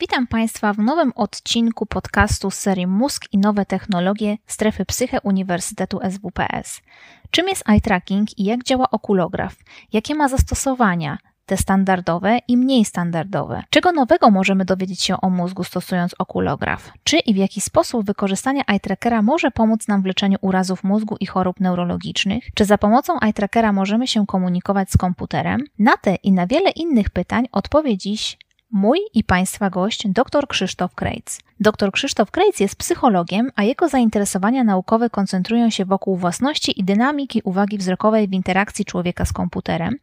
[0.00, 6.00] Witam Państwa w nowym odcinku podcastu z serii Mózg i nowe technologie strefy psyche Uniwersytetu
[6.10, 6.80] SWPS.
[7.30, 9.56] Czym jest eye tracking i jak działa okulograf?
[9.92, 11.18] Jakie ma zastosowania?
[11.46, 13.62] Te standardowe i mniej standardowe.
[13.70, 16.92] Czego nowego możemy dowiedzieć się o mózgu stosując okulograf?
[17.04, 21.16] Czy i w jaki sposób wykorzystanie eye trackera może pomóc nam w leczeniu urazów mózgu
[21.20, 22.44] i chorób neurologicznych?
[22.54, 25.64] Czy za pomocą eye trackera możemy się komunikować z komputerem?
[25.78, 28.38] Na te i na wiele innych pytań odpowie dziś
[28.72, 31.40] mój i Państwa gość, dr Krzysztof Krejc.
[31.60, 37.40] Dr Krzysztof Krejc jest psychologiem, a jego zainteresowania naukowe koncentrują się wokół własności i dynamiki
[37.44, 39.98] uwagi wzrokowej w interakcji człowieka z komputerem,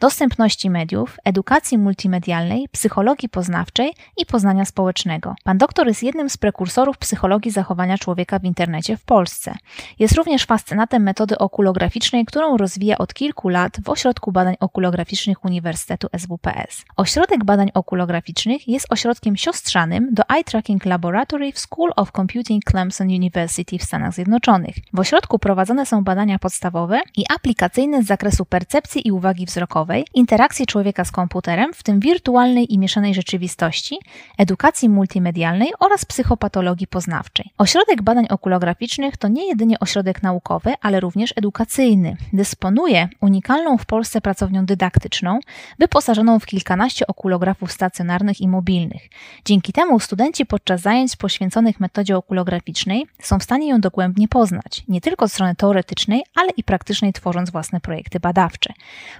[0.00, 5.34] dostępności mediów, edukacji multimedialnej, psychologii poznawczej i poznania społecznego.
[5.44, 9.54] Pan doktor jest jednym z prekursorów psychologii zachowania człowieka w internecie w Polsce.
[9.98, 16.08] Jest również fascynatem metody okulograficznej, którą rozwija od kilku lat w Ośrodku Badań Okulograficznych Uniwersytetu
[16.18, 16.84] SWPS.
[16.96, 22.64] Ośrodek Badań Okulograficznych jest ośrodkiem siostrzanym do Eye Tracking Lab Laboratory w School of Computing
[22.64, 24.74] Clemson University w Stanach Zjednoczonych.
[24.92, 30.66] W ośrodku prowadzone są badania podstawowe i aplikacyjne z zakresu percepcji i uwagi wzrokowej, interakcji
[30.66, 33.98] człowieka z komputerem, w tym wirtualnej i mieszanej rzeczywistości,
[34.38, 37.50] edukacji multimedialnej oraz psychopatologii poznawczej.
[37.58, 42.16] Ośrodek badań okulograficznych to nie jedynie ośrodek naukowy, ale również edukacyjny.
[42.32, 45.38] Dysponuje unikalną w Polsce pracownią dydaktyczną,
[45.78, 49.08] wyposażoną w kilkanaście okulografów stacjonarnych i mobilnych.
[49.44, 55.00] Dzięki temu studenci podczas zajęć poświęconych metodzie okulograficznej są w stanie ją dogłębnie poznać, nie
[55.00, 58.72] tylko od strony teoretycznej, ale i praktycznej, tworząc własne projekty badawcze.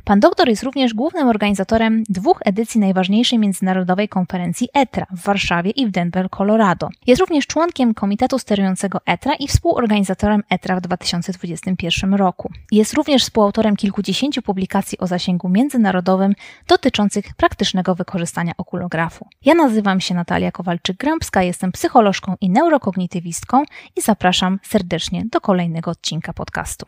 [0.05, 5.87] Pan doktor jest również głównym organizatorem dwóch edycji najważniejszej międzynarodowej konferencji ETRA w Warszawie i
[5.87, 6.89] w Denver, Colorado.
[7.07, 12.51] Jest również członkiem komitetu sterującego ETRA i współorganizatorem ETRA w 2021 roku.
[12.73, 16.33] Jest również współautorem kilkudziesięciu publikacji o zasięgu międzynarodowym
[16.69, 19.27] dotyczących praktycznego wykorzystania okulografu.
[19.45, 23.63] Ja nazywam się Natalia Kowalczyk-Grębska, jest Jestem psycholożką i neurokognitywistką
[23.97, 26.87] i zapraszam serdecznie do kolejnego odcinka podcastu.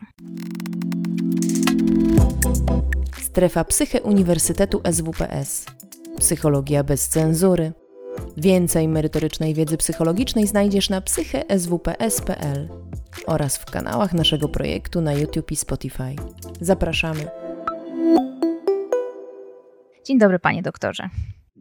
[3.21, 5.65] Strefa Psyche Uniwersytetu SWPS.
[6.19, 7.71] Psychologia bez cenzury.
[8.37, 12.69] Więcej merytorycznej wiedzy psychologicznej znajdziesz na psycheswps.pl
[13.27, 16.15] oraz w kanałach naszego projektu na YouTube i Spotify.
[16.61, 17.27] Zapraszamy.
[20.05, 21.09] Dzień dobry, panie doktorze.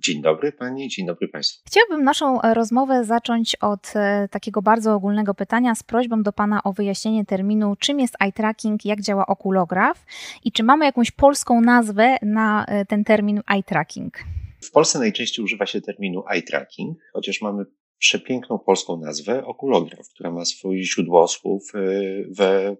[0.02, 1.62] Dzień dobry Pani, dzień dobry Państwu.
[1.66, 6.62] Chciałabym naszą e, rozmowę zacząć od e, takiego bardzo ogólnego pytania z prośbą do Pana
[6.62, 10.04] o wyjaśnienie terminu, czym jest eye tracking, jak działa okulograf
[10.44, 14.18] i czy mamy jakąś polską nazwę na e, ten termin eye tracking.
[14.62, 17.64] W Polsce najczęściej używa się terminu eye tracking, chociaż mamy
[18.00, 22.76] przepiękną polską nazwę okulograf, która ma swój źródło słów y, we,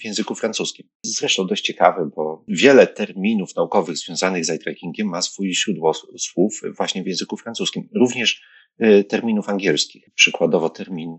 [0.00, 0.88] w języku francuskim.
[1.06, 6.60] Zresztą dość ciekawe, bo wiele terminów naukowych związanych z eye trackingiem ma swój źródło słów
[6.76, 7.88] właśnie w języku francuskim.
[7.94, 8.42] Również
[8.82, 10.10] y, terminów angielskich.
[10.14, 11.18] Przykładowo termin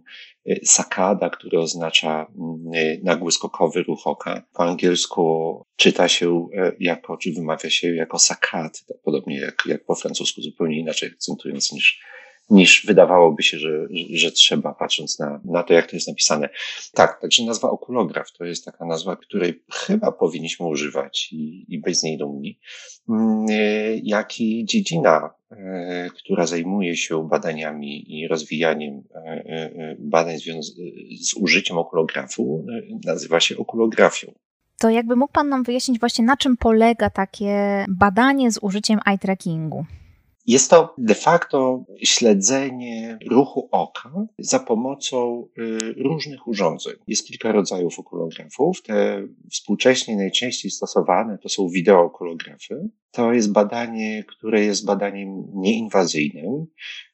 [0.50, 2.28] y, sakada, który oznacza
[3.04, 4.44] nagły skokowy ruch oka.
[4.54, 6.48] Po angielsku czyta się
[6.80, 12.02] jako, czy wymawia się jako sakat, podobnie jak, jak po francusku, zupełnie inaczej akcentując niż,
[12.50, 16.50] niż wydawałoby się, że, że trzeba, patrząc na, na to, jak to jest napisane.
[16.94, 22.00] Tak, także nazwa okulograf to jest taka nazwa, której chyba powinniśmy używać i, i być
[22.00, 22.60] z niej dumni,
[23.10, 23.46] mm,
[24.04, 30.38] jak i dziedzina, e, która zajmuje się badaniami i rozwijaniem e, e, badań
[31.22, 32.66] z użyciem okulografu,
[33.06, 34.34] nazywa się okulografią.
[34.80, 39.18] To jakby mógł Pan nam wyjaśnić właśnie, na czym polega takie badanie z użyciem eye
[39.18, 39.86] trackingu?
[40.48, 46.94] Jest to de facto śledzenie ruchu oka za pomocą y, różnych urządzeń.
[47.08, 48.82] Jest kilka rodzajów okulografów.
[48.82, 52.90] Te współcześnie najczęściej stosowane to są wideookulografy.
[53.12, 56.66] To jest badanie, które jest badaniem nieinwazyjnym.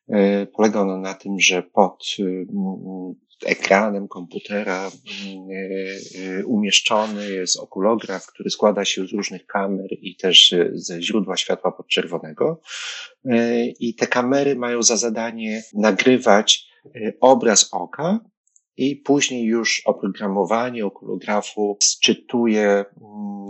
[0.10, 2.48] Y, polega ono na tym, że pod y,
[3.46, 10.16] ekranem komputera mm, e, e, umieszczony jest okulograf, który składa się z różnych kamer i
[10.16, 12.62] też e, ze źródła światła podczerwonego.
[13.80, 16.68] I te kamery mają za zadanie nagrywać
[17.20, 18.20] obraz oka
[18.78, 23.48] i później już oprogramowanie okulografu sczytuje mm,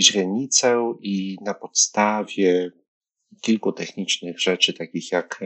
[0.00, 2.70] źrenicę i na podstawie
[3.40, 5.40] kilku technicznych rzeczy, takich jak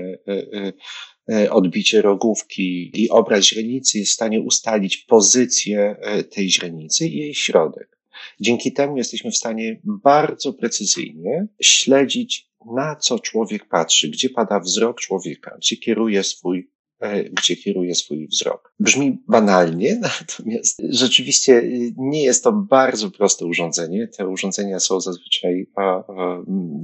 [1.51, 7.35] odbicie rogówki i obraz źrenicy jest w stanie ustalić pozycję e, tej źrenicy i jej
[7.35, 7.99] środek.
[8.41, 15.01] Dzięki temu jesteśmy w stanie bardzo precyzyjnie śledzić, na co człowiek patrzy, gdzie pada wzrok
[15.01, 18.75] człowieka, gdzie kieruje swój e, gdzie kieruje swój wzrok.
[18.81, 21.63] Brzmi banalnie, natomiast rzeczywiście
[21.97, 24.09] nie jest to bardzo proste urządzenie.
[24.09, 25.67] Te urządzenia są zazwyczaj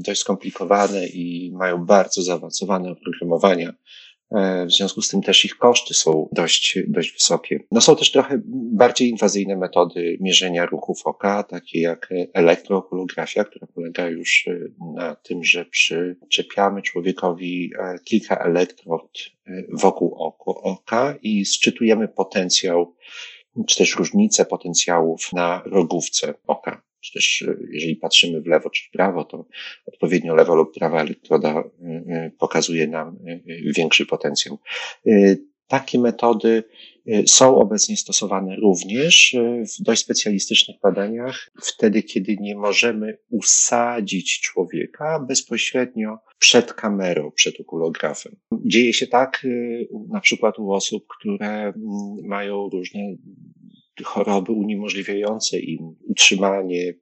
[0.05, 4.10] dość skomplikowane i mają bardzo zaawansowane oprogramowania E,
[4.67, 7.61] w związku z tym też ich koszty są dość, dość wysokie.
[7.73, 8.41] No są też trochę
[8.73, 14.59] bardziej inwazyjne metody mierzenia ruchów oka, takie jak elektrookulografia, która polega już e,
[14.95, 19.19] na tym, że przyczepiamy człowiekowi e, kilka elektrod
[19.73, 22.97] wokół oka i sczytujemy potencjał,
[23.67, 28.89] czy też różnicę potencjałów na rogówce oka czy też e, jeżeli patrzymy w lewo czy
[28.89, 29.47] w prawo, to
[29.87, 33.19] odpowiednio lewa lub prawa elektroda e, e, pokazuje nam
[33.77, 34.59] większy potencjał.
[35.67, 36.65] Takie metody
[37.27, 39.37] są obecnie stosowane również
[39.79, 48.37] w dość specjalistycznych badaniach, wtedy, kiedy nie możemy usadzić człowieka bezpośrednio przed kamerą, przed okulografem.
[48.65, 49.47] Dzieje się tak
[50.09, 51.73] na przykład u osób, które
[52.23, 53.01] mają różne
[54.05, 56.95] choroby uniemożliwiające im utrzymanie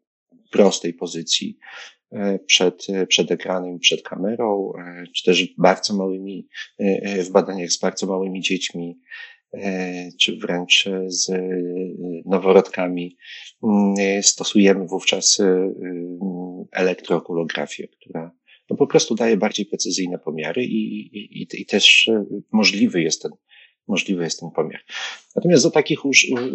[0.50, 1.58] prostej pozycji
[2.12, 6.48] e, przed, przed ekranem, przed kamerą, e, czy też bardzo małymi,
[6.78, 8.98] e, w badaniach z bardzo małymi dziećmi,
[10.20, 11.30] czy wręcz z
[12.26, 13.16] noworodkami,
[13.62, 15.42] mm, stosujemy wówczas
[16.72, 18.30] elektrookulografię, która
[18.70, 22.10] no po prostu daje bardziej precyzyjne pomiary i, i, i też
[22.52, 23.32] możliwy jest ten
[23.88, 24.80] możliwy jest ten pomiar.
[25.36, 25.98] Natomiast do, takich,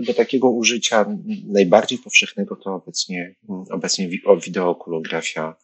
[0.08, 1.06] do takiego użycia
[1.46, 3.36] najbardziej powszechnego to obecnie,
[3.72, 4.10] obecnie
[4.46, 5.56] wideokulografia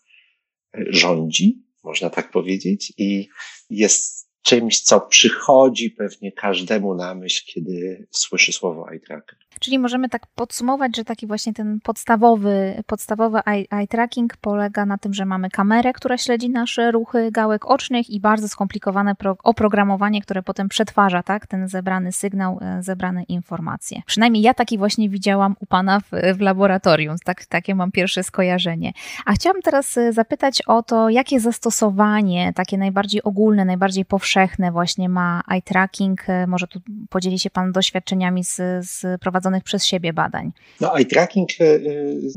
[0.75, 3.27] e, rządzi, można tak powiedzieć, i
[3.69, 9.39] jest czymś, co przychodzi pewnie każdemu na myśl, kiedy słyszy słowo eye tracker.
[9.59, 15.13] Czyli możemy tak podsumować, że taki właśnie ten podstawowy, podstawowy eye tracking polega na tym,
[15.13, 20.69] że mamy kamerę, która śledzi nasze ruchy gałek ocznych i bardzo skomplikowane oprogramowanie, które potem
[20.69, 24.01] przetwarza tak, ten zebrany sygnał, e, zebrane informacje.
[24.05, 28.93] Przynajmniej ja taki właśnie widziałam u Pana w, w laboratorium, tak, takie mam pierwsze skojarzenie.
[29.25, 35.09] A chciałam teraz e, zapytać o to, jakie zastosowanie, takie najbardziej ogólne, najbardziej powszechne właśnie
[35.09, 36.29] ma eye tracking.
[36.29, 36.79] E, może tu
[37.09, 40.51] podzieli się Pan doświadczeniami z, z prowadzonych prowadzonych przez siebie badań?
[40.81, 41.79] No, eye tracking e, e,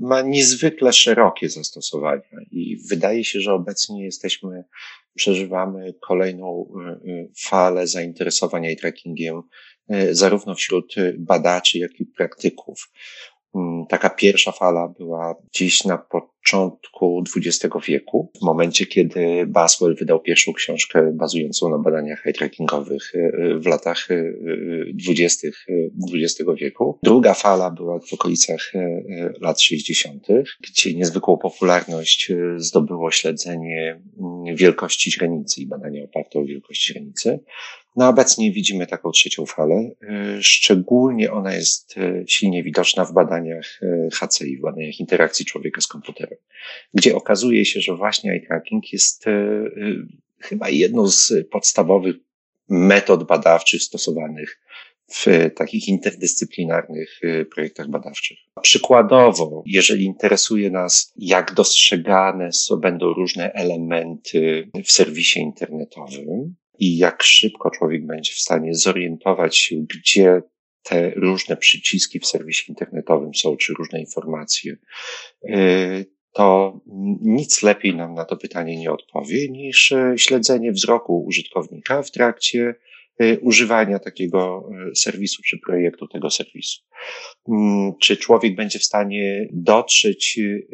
[0.01, 4.65] ma niezwykle szerokie zastosowania i wydaje się, że obecnie jesteśmy,
[5.15, 9.43] przeżywamy kolejną e, falę zainteresowania eye trackingiem
[10.11, 12.91] zarówno wśród badaczy, jak i praktyków.
[13.55, 20.21] Mm, taka pierwsza fala była gdzieś na początku XX wieku, w momencie, kiedy Baswell wydał
[20.21, 24.09] pierwszą książkę bazującą na badaniach eye trackingowych e, w latach
[25.09, 25.51] XX, e,
[26.15, 26.99] XX wieku.
[27.03, 28.73] Druga fala była w okolicach
[29.41, 30.27] lat 60.,
[30.61, 37.41] gdzie niezwykłą popularność zdobyło śledzenie mm, wielkości źrenicy i badania oparte o wielkość źrenicy.
[37.97, 39.91] No obecnie widzimy taką trzecią falę.
[40.03, 45.81] E, szczególnie ona jest e, silnie widoczna w badaniach e, HCI, w badaniach interakcji człowieka
[45.81, 46.39] z komputerem,
[46.95, 49.25] gdzie okazuje się, że właśnie eye tracking jest
[50.41, 52.17] chyba jedną z podstawowych
[52.69, 54.61] metod badawczych stosowanych
[55.15, 57.21] w takich interdyscyplinarnych
[57.55, 58.39] projektach badawczych.
[58.63, 62.51] Przykładowo, jeżeli interesuje nas, jak dostrzegane
[62.81, 69.77] będą różne elementy w serwisie internetowym, i jak szybko człowiek będzie w stanie zorientować się,
[69.77, 70.43] gdzie
[70.83, 74.77] te różne przyciski w serwisie internetowym są, czy różne informacje,
[75.45, 76.81] y, to
[77.21, 82.75] nic lepiej nam na to pytanie nie odpowie niż śledzenie wzroku użytkownika w trakcie
[83.41, 86.81] używania takiego y, serwisu czy projektu tego serwisu.
[87.49, 90.67] Mm, czy człowiek będzie w stanie dotrzeć y,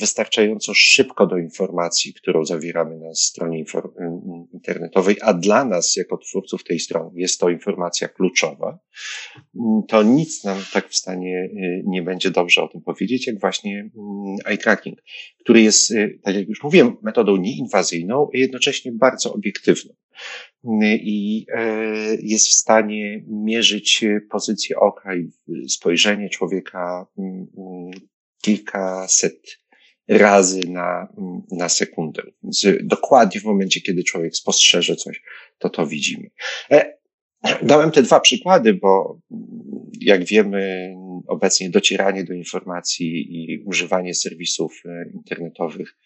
[0.00, 3.64] wystarczająco szybko do informacji, którą zawieramy na stronie
[4.52, 8.78] internetowej, a dla nas, jako twórców tej strony, jest to informacja kluczowa,
[9.56, 11.48] mm, to nic nam tak w stanie
[11.86, 14.98] nie będzie dobrze o tym powiedzieć, jak właśnie mm, eye tracking,
[15.40, 19.94] który jest, tak jak już mówiłem, metodą nieinwazyjną, a jednocześnie bardzo obiektywną
[20.94, 21.64] i e,
[22.22, 25.30] jest w stanie mierzyć pozycję oka i
[25.68, 27.90] spojrzenie człowieka mm, mm,
[28.42, 29.58] kilkaset
[30.08, 32.22] razy na, mm, na sekundę.
[32.42, 35.22] Więc dokładnie w momencie, kiedy człowiek spostrzeże coś,
[35.58, 36.30] to to widzimy.
[36.70, 36.94] E,
[37.62, 39.20] dałem te dwa przykłady, bo
[40.00, 40.94] jak wiemy,
[41.26, 45.96] obecnie docieranie do informacji i używanie serwisów e, internetowych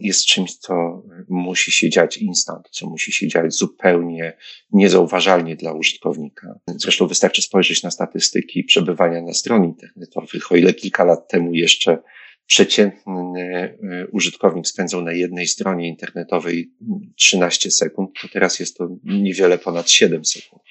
[0.00, 4.36] jest czymś, co musi się dziać instant, co musi się dziać zupełnie
[4.72, 6.60] niezauważalnie dla użytkownika.
[6.66, 10.52] Zresztą wystarczy spojrzeć na statystyki przebywania na stron internetowych.
[10.52, 11.98] O ile kilka lat temu jeszcze
[12.46, 13.78] przeciętny
[14.12, 16.72] użytkownik spędzał na jednej stronie internetowej
[17.16, 20.62] 13 sekund, to teraz jest to niewiele ponad 7 sekund.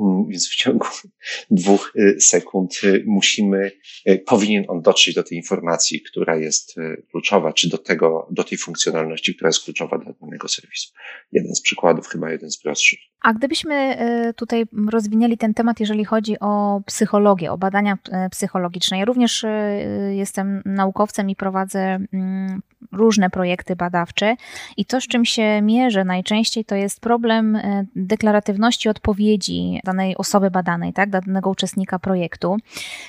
[0.00, 0.86] Mm, więc w ciągu
[1.50, 3.72] dwóch y, sekund y, musimy,
[4.08, 6.74] y, powinien on dotrzeć do tej informacji, która jest
[7.10, 10.92] kluczowa, czy do tego, do tej funkcjonalności, która jest kluczowa dla danego serwisu.
[11.32, 12.98] Jeden z przykładów, chyba jeden z prostszych.
[13.22, 13.96] A gdybyśmy
[14.36, 17.98] tutaj rozwinęli ten temat, jeżeli chodzi o psychologię, o badania
[18.30, 18.98] psychologiczne.
[18.98, 19.44] Ja również
[20.10, 22.62] jestem naukowcem i prowadzę mm,
[22.92, 24.36] różne projekty badawcze
[24.76, 27.58] i to, z czym się mierzę najczęściej, to jest problem
[27.96, 32.56] deklaratywności odpowiedzi danej osoby badanej, tak, danego uczestnika projektu.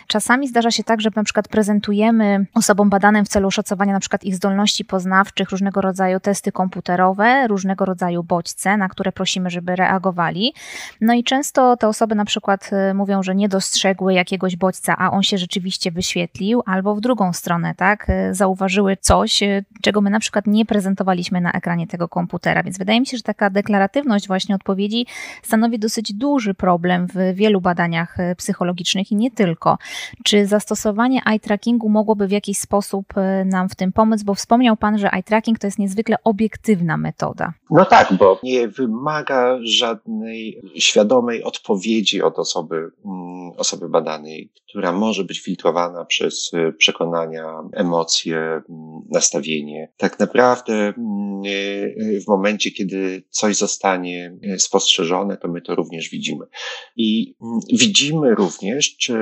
[0.08, 4.24] Czasami zdarza się tak, że na przykład prezentujemy osobom badanym w celu oszacowania na przykład
[4.24, 10.54] ich zdolności poznawczych, różnego rodzaju testy komputerowe, różnego rodzaju bodźce, na które prosimy, żeby reagowali.
[11.02, 15.12] No i często te osoby na przykład y, mówią, że nie dostrzegły jakiegoś bodźca, a
[15.12, 19.44] on się rzeczywiście wyświetlił, albo w drugą stronę, tak, y, zauważyły coś,
[19.82, 22.64] czego my na przykład nie prezentowaliśmy na ekranie tego komputera.
[22.64, 25.06] Więc wydaje mi się, że taka deklaratywność właśnie odpowiedzi
[25.44, 29.78] stanowi dosyć duży problem w wielu badaniach e, psychologicznych i nie tylko.
[30.24, 34.24] Czy zastosowanie eye trackingu mogłoby w jakiś sposób e, nam w tym pomóc?
[34.24, 37.54] Bo wspomniał Pan, że eye tracking to jest niezwykle obiektywna metoda.
[37.70, 45.24] No tak, bo nie wymaga żadnej świadomej odpowiedzi od osoby, mm, osoby badanej, która może
[45.24, 48.64] być filtrowana przez e, przekonania, emocje, mm,
[49.98, 51.42] Tak naprawdę mm,
[52.22, 56.46] w momencie, kiedy coś zostanie spostrzeżone, to my to również widzimy.
[56.96, 59.16] I mm, widzimy również, czy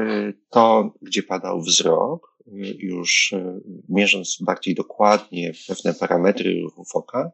[0.50, 2.36] to, gdzie padał wzrok,
[2.80, 7.32] już e, mierząc bardziej dokładnie pewne parametry ruchu oka,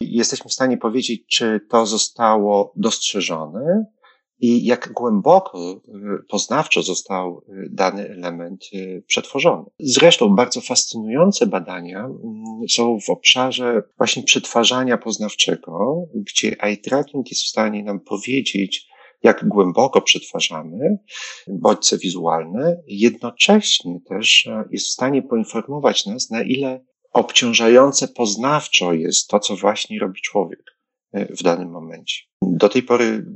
[0.00, 3.86] jesteśmy w stanie powiedzieć, czy to zostało dostrzeżone
[4.42, 5.78] i jak głęboko e,
[6.28, 8.64] poznawczo został e, dany element
[9.06, 9.64] przetworzony.
[9.78, 17.42] Zresztą bardzo fascynujące badania mm, są w obszarze właśnie przetwarzania poznawczego, gdzie eye tracking jest
[17.42, 20.98] w stanie nam powiedzieć, jak głęboko przetwarzamy
[21.48, 29.28] bodźce wizualne, jednocześnie też e, jest w stanie poinformować nas, na ile obciążające poznawczo jest
[29.28, 30.71] to, co właśnie robi człowiek e,
[31.12, 32.16] w danym momencie.
[32.42, 33.26] Do tej pory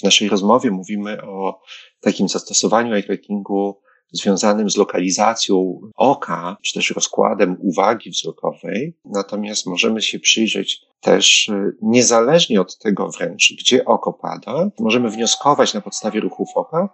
[0.00, 1.60] w naszej rozmowie mówimy o
[2.00, 3.80] takim zastosowaniu eye trackingu
[4.12, 8.96] związanym z lokalizacją oka, czy też rozkładem uwagi wzrokowej.
[9.04, 15.74] Natomiast możemy się przyjrzeć też y, niezależnie od tego wręcz, gdzie oko pada, możemy wnioskować
[15.74, 16.88] na podstawie ruchów oka,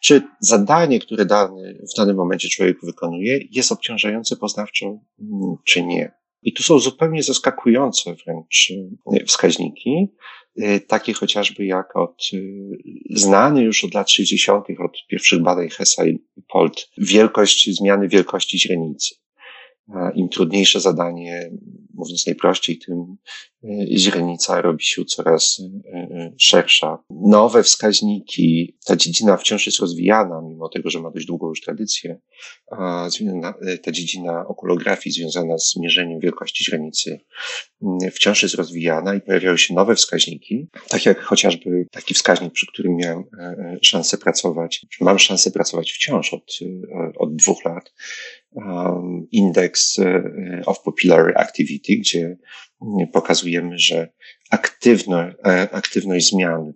[0.00, 6.12] czy zadanie, które dany, w danym momencie człowiek wykonuje, jest obciążające poznawczo, mm, czy nie.
[6.42, 8.72] I tu są zupełnie zaskakujące wręcz
[9.20, 10.08] y, wskaźniki,
[10.58, 12.30] y, takie chociażby jak od
[13.10, 16.18] znany już od lat 60., od pierwszych badań Hessa i
[16.48, 19.14] Polt, wielkość zmiany wielkości źrenicy.
[20.14, 21.50] Im trudniejsze zadanie,
[21.98, 23.16] mówiąc najprościej, tym
[23.64, 26.98] e, źrenica robi się coraz e, e, szersza.
[27.10, 32.20] Nowe wskaźniki, ta dziedzina wciąż jest rozwijana, mimo tego, że ma dość długą już tradycję.
[33.82, 37.20] Ta dziedzina okulografii związana z mierzeniem wielkości źrenicy
[38.12, 42.96] wciąż jest rozwijana i pojawiały się nowe wskaźniki, tak jak chociażby taki wskaźnik, przy którym
[42.96, 43.24] miałem
[43.82, 46.58] szansę pracować, mam szansę pracować wciąż od,
[47.18, 47.92] od dwóch lat,
[48.52, 50.04] Um, Index uh,
[50.66, 52.36] of Popular Activity, gdzie
[53.12, 54.08] pokazujemy, że
[54.50, 56.72] aktywno, e, aktywność zmian,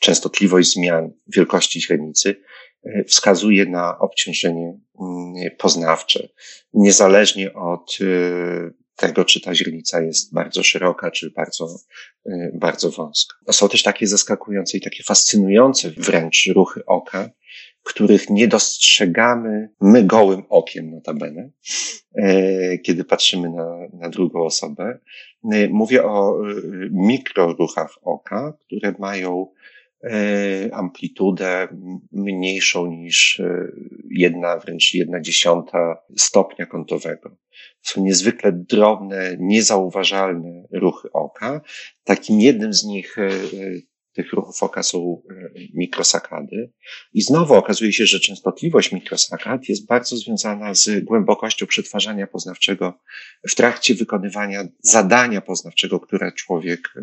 [0.00, 2.42] częstotliwość zmian wielkości źrenicy
[2.84, 6.28] e, wskazuje na obciążenie mm, poznawcze,
[6.74, 11.76] niezależnie od e, tego, czy ta źrenica jest bardzo szeroka, czy bardzo,
[12.54, 13.36] bardzo wąska.
[13.50, 17.30] Są też takie zaskakujące i takie fascynujące wręcz ruchy oka,
[17.82, 21.50] których nie dostrzegamy my gołym okiem notabene,
[22.14, 24.98] e, kiedy patrzymy na, na drugą osobę.
[25.52, 26.54] E, mówię o e,
[26.90, 29.46] mikroruchach oka, które mają
[30.72, 31.68] amplitudę
[32.12, 33.42] mniejszą niż
[34.10, 37.36] jedna, wręcz jedna dziesiąta stopnia kątowego.
[37.82, 41.60] Są niezwykle drobne, niezauważalne ruchy oka.
[42.04, 43.16] Takim jednym z nich
[44.12, 45.34] tych ruchów oka są e,
[45.74, 46.72] mikrosakady.
[47.14, 52.98] I znowu okazuje się, że częstotliwość mikrosakad jest bardzo związana z głębokością przetwarzania poznawczego
[53.48, 57.02] w trakcie wykonywania zadania poznawczego, które człowiek e,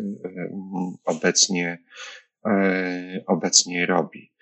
[1.04, 1.78] obecnie,
[2.46, 4.32] e, obecnie robi.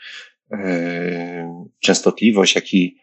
[1.80, 3.00] Częstotliwość, jak i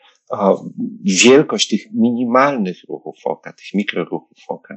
[1.03, 4.75] wielkość tych minimalnych ruchów oka, tych mikroruchów oka,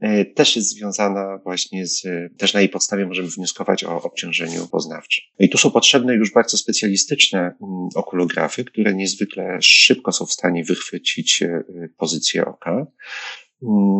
[0.00, 2.02] e, też jest związana właśnie z,
[2.38, 5.24] też na jej podstawie możemy wnioskować o obciążeniu poznawczym.
[5.38, 10.64] I tu są potrzebne już bardzo specjalistyczne mm, okulografy, które niezwykle szybko są w stanie
[10.64, 11.62] wychwycić e,
[11.96, 12.86] pozycję oka, mm,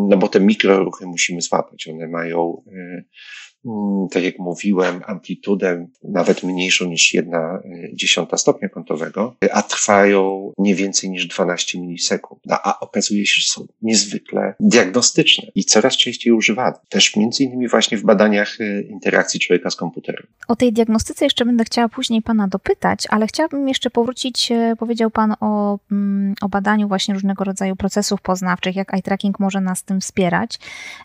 [0.09, 1.89] no bo te mikroruchy musimy złapać.
[1.89, 3.05] One mają e,
[4.11, 10.75] tak jak mówiłem, amplitudę nawet mniejszą niż jedna e, dziesiąta stopnia kątowego, a trwają nie
[10.75, 12.41] więcej niż 12 milisekund.
[12.47, 16.77] No, a okazuje się, że są niezwykle diagnostyczne i coraz częściej używane.
[16.89, 20.27] Też między innymi właśnie w badaniach e, interakcji człowieka z komputerem.
[20.49, 25.35] O tej diagnostyce jeszcze będę chciała później Pana dopytać, ale chciałabym jeszcze powrócić, powiedział Pan
[25.41, 30.01] o, mm, o badaniu właśnie różnego rodzaju procesów poznawczych, jak eye tracking może nas tym
[30.01, 30.59] wspierać.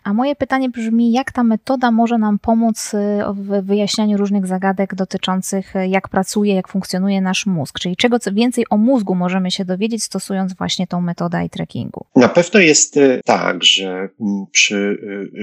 [0.04, 2.98] A moje pytanie brzmi, jak ta metoda może nam pomóc y,
[3.34, 8.64] w wyjaśnianiu różnych zagadek dotyczących, y, jak pracuje, jak funkcjonuje nasz mózg, czyli czego więcej
[8.70, 12.06] o mózgu możemy się dowiedzieć, stosując właśnie tą metodę eye trackingu.
[12.16, 14.98] Na pewno jest y, tak, że mm, przy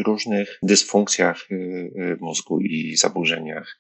[0.06, 1.48] różnych dysfunkcjach
[2.20, 3.80] mózgu i zaburzeniach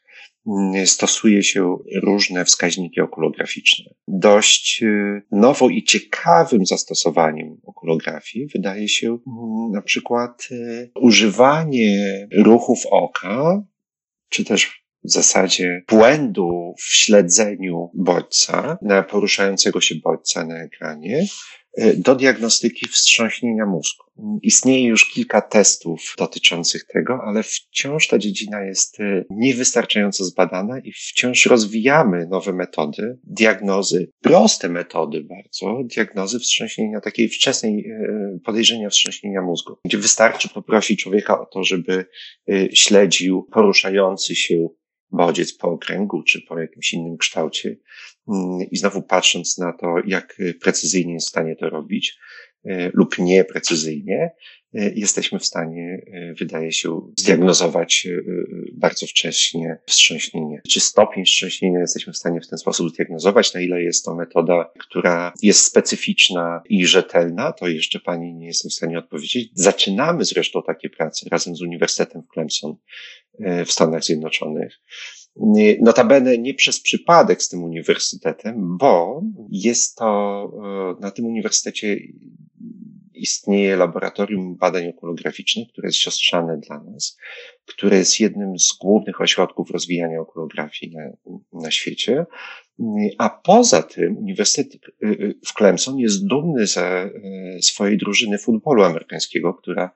[0.85, 3.93] stosuje się różne wskaźniki okulograficzne.
[4.07, 4.83] Dość
[5.31, 10.49] nową i ciekawym zastosowaniem okulografii wydaje się mm, na przykład
[10.95, 13.63] używanie ruchów oka
[14.29, 21.25] czy też w zasadzie błędu w śledzeniu bodźca, na poruszającego się bodźca na ekranie,
[21.97, 24.03] do diagnostyki wstrząśnienia mózgu.
[24.41, 30.91] Istnieje już kilka testów dotyczących tego, ale wciąż ta dziedzina jest e, niewystarczająco zbadana i
[30.91, 39.41] wciąż rozwijamy nowe metody diagnozy, proste metody bardzo, diagnozy wstrząśnienia, takiej wczesnej e, podejrzenia wstrząśnienia
[39.41, 42.05] mózgu, gdzie wystarczy poprosić człowieka o to, żeby
[42.73, 44.67] śledził poruszający się
[45.13, 47.75] bodziec po okręgu czy po jakimś innym kształcie.
[48.27, 52.17] Mm, I znowu patrząc na to, jak precyzyjnie jest w stanie to robić
[52.65, 54.31] e, lub nieprecyzyjnie,
[54.73, 58.07] e, jesteśmy w stanie, e, wydaje się, zdiagnozować
[58.73, 60.61] bardzo wcześnie wstrząśnienie.
[60.69, 64.71] Czy stopień wstrząśnienia jesteśmy w stanie w ten sposób zdiagnozować, na ile jest to metoda,
[64.79, 69.49] która jest specyficzna i rzetelna, to jeszcze pani nie jestem w stanie odpowiedzieć.
[69.53, 72.75] Zaczynamy zresztą takie prace razem z Uniwersytetem w Clemson
[73.39, 74.79] w Stanach Zjednoczonych.
[75.81, 80.51] Notabene nie przez przypadek z tym uniwersytetem, bo jest to
[80.97, 81.97] e, na tym uniwersytecie
[83.13, 87.17] istnieje laboratorium badań okulograficznych, które jest siostrzane dla nas,
[87.65, 91.01] które jest jednym z głównych ośrodków rozwijania okulografii na,
[91.61, 92.25] na świecie.
[93.17, 97.09] A poza tym Uniwersytet y, w Clemson jest dumny ze
[97.61, 99.91] swojej drużyny futbolu amerykańskiego, która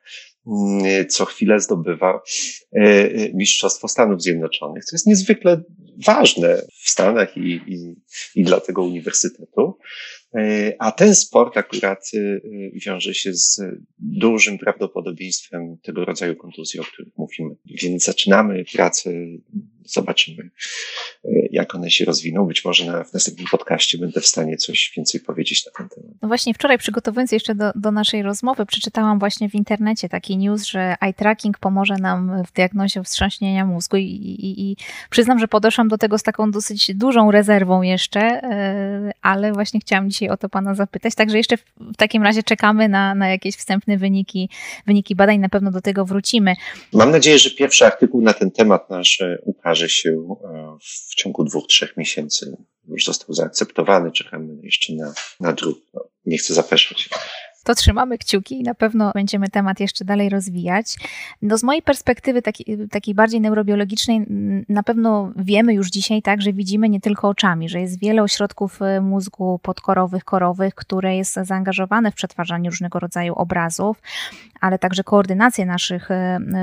[1.09, 2.21] co chwilę zdobywa
[3.33, 5.63] Mistrzostwo Stanów Zjednoczonych, co jest niezwykle
[6.05, 7.95] ważne w Stanach i, i,
[8.35, 9.77] i dla tego uniwersytetu.
[10.35, 12.39] E, a ten sport akurat e, e,
[12.85, 13.61] wiąże się z
[13.99, 17.55] dużym prawdopodobieństwem tego rodzaju kontuzji, o których mówimy.
[17.65, 19.13] Więc zaczynamy pracę,
[19.85, 20.49] zobaczymy,
[21.51, 22.45] jak one się rozwiną.
[22.45, 26.06] Być może na, w następnym podcaście będę w stanie coś więcej powiedzieć na ten temat.
[26.21, 30.65] No właśnie wczoraj przygotowując jeszcze do, do naszej rozmowy, przeczytałam właśnie w internecie taki news,
[30.65, 34.77] że eye tracking pomoże nam w diagnozie wstrząśnienia mózgu i, i, i
[35.09, 38.41] przyznam, że podeszłam do tego z taką dosyć dużą rezerwą jeszcze,
[39.21, 41.15] ale właśnie chciałam dzisiaj o to Pana zapytać.
[41.15, 44.49] Także jeszcze w takim razie czekamy na, na jakieś wstępne wyniki,
[44.85, 46.53] wyniki badań, na pewno do tego wrócimy.
[46.93, 51.43] Mam nadzieję, że pierwszy artykuł na ten temat nasz e, ukaże się e, w ciągu
[51.43, 52.57] dwóch, trzech miesięcy.
[52.87, 55.81] Już został zaakceptowany, czekamy jeszcze na, na drugi.
[55.93, 57.09] No, nie chcę zapeszać
[57.67, 60.95] to trzymamy kciuki i na pewno będziemy temat jeszcze dalej rozwijać.
[61.41, 64.25] No z mojej perspektywy takiej, takiej bardziej neurobiologicznej
[64.69, 68.79] na pewno wiemy już dzisiaj tak, że widzimy nie tylko oczami, że jest wiele ośrodków
[68.81, 74.01] y, mózgu podkorowych, korowych, które jest zaangażowane w przetwarzanie różnego rodzaju obrazów,
[74.61, 76.15] ale także koordynację naszych y,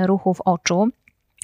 [0.07, 0.89] ruchów oczu.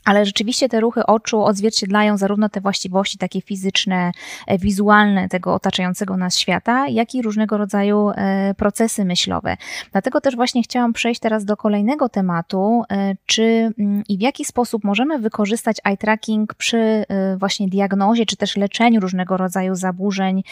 [0.05, 4.11] Ale rzeczywiście te ruchy oczu odzwierciedlają zarówno te właściwości takie fizyczne,
[4.47, 9.57] e, wizualne tego otaczającego nas świata, jak i różnego rodzaju e, procesy myślowe.
[9.91, 14.45] Dlatego też właśnie chciałam przejść teraz do kolejnego tematu, e, czy mm, i w jaki
[14.45, 17.05] sposób możemy wykorzystać eye tracking przy
[17.37, 20.43] właśnie diagnozie, czy też leczeniu różnego rodzaju zaburzeń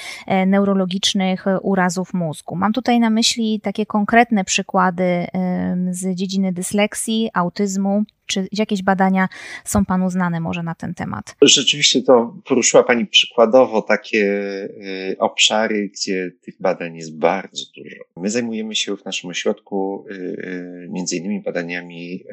[0.48, 2.56] neurologicznych, urazów mózgu.
[2.56, 5.28] Mam tutaj na myśli takie konkretne przykłady
[5.92, 9.30] z dziedziny dysleksji, autyzmu, Czy jakieś badania
[9.66, 11.36] są Panu znane może na ten temat?
[11.42, 14.26] Rzeczywiście to poruszyła Pani przykładowo takie
[15.12, 17.96] y, obszary, gdzie tych badań jest bardzo dużo.
[18.18, 22.24] My zajmujemy się w naszym ośrodku y, y, między innymi badaniami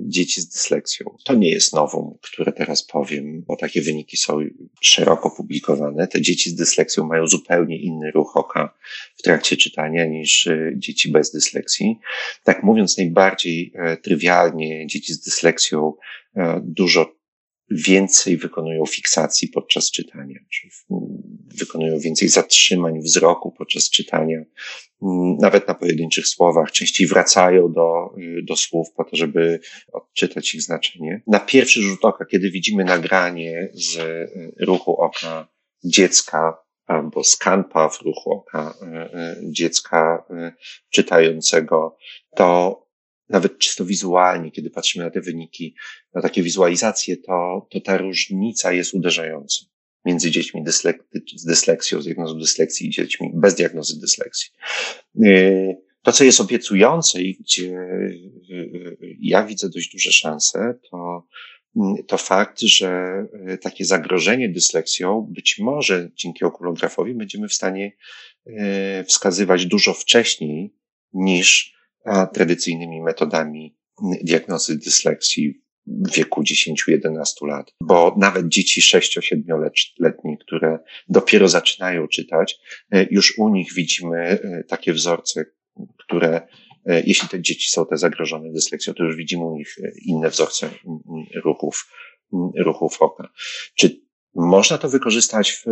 [0.00, 1.16] dzieci z dysleksją.
[1.24, 4.40] To nie jest nową, które teraz powiem, bo takie wyniki są
[4.86, 6.08] szeroko publikowane.
[6.08, 8.74] Te dzieci z dysleksją mają zupełnie inny ruch oka
[9.16, 11.98] w trakcie czytania niż dzieci bez dysleksji.
[12.44, 13.72] Tak mówiąc najbardziej
[14.02, 15.92] trywialnie, dzieci z dysleksją
[16.62, 17.15] dużo
[17.70, 20.68] więcej wykonują fiksacji podczas czytania, czy
[21.58, 24.38] wykonują więcej zatrzymań wzroku podczas czytania,
[25.02, 29.60] mm, nawet na pojedynczych słowach, częściej wracają do, do słów po to, żeby
[29.92, 31.22] odczytać ich znaczenie.
[31.26, 35.48] Na pierwszy rzut oka, kiedy widzimy nagranie z y, ruchu oka
[35.84, 40.24] dziecka, albo skanpa w ruchu oka y, y, dziecka
[40.90, 41.96] czytającego,
[42.36, 42.85] to
[43.28, 45.74] nawet czysto wizualnie, kiedy patrzymy na te wyniki,
[46.14, 49.66] na takie wizualizacje, to, to ta różnica jest uderzająca
[50.06, 50.64] między dziećmi
[51.36, 54.50] z dysleksją, z diagnozą dysleksji i dziećmi bez diagnozy dysleksji.
[55.24, 58.54] Y, to, co jest obiecujące i gdzie y,
[59.02, 61.26] y, ja widzę dość duże szanse, to,
[62.06, 63.24] to fakt, że
[63.62, 67.92] takie zagrożenie dysleksją być może dzięki okulografowi będziemy w stanie
[69.08, 70.74] wskazywać dużo wcześniej
[71.12, 71.75] niż
[72.34, 73.76] tradycyjnymi metodami
[74.22, 82.58] diagnozy dysleksji w wieku 10-11 lat, bo nawet dzieci 6-7-letnie, które dopiero zaczynają czytać,
[82.90, 85.44] e, już u nich widzimy e, takie wzorce,
[85.98, 86.48] które,
[86.86, 90.70] e, jeśli te dzieci są te zagrożone dysleksją, to już widzimy u nich inne wzorce
[91.44, 91.92] ruchów,
[92.58, 93.28] ruchów oka.
[93.74, 94.00] Czy
[94.34, 95.64] można to wykorzystać w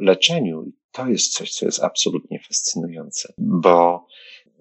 [0.00, 0.72] leczeniu?
[0.92, 4.06] To jest coś, co jest absolutnie fascynujące, bo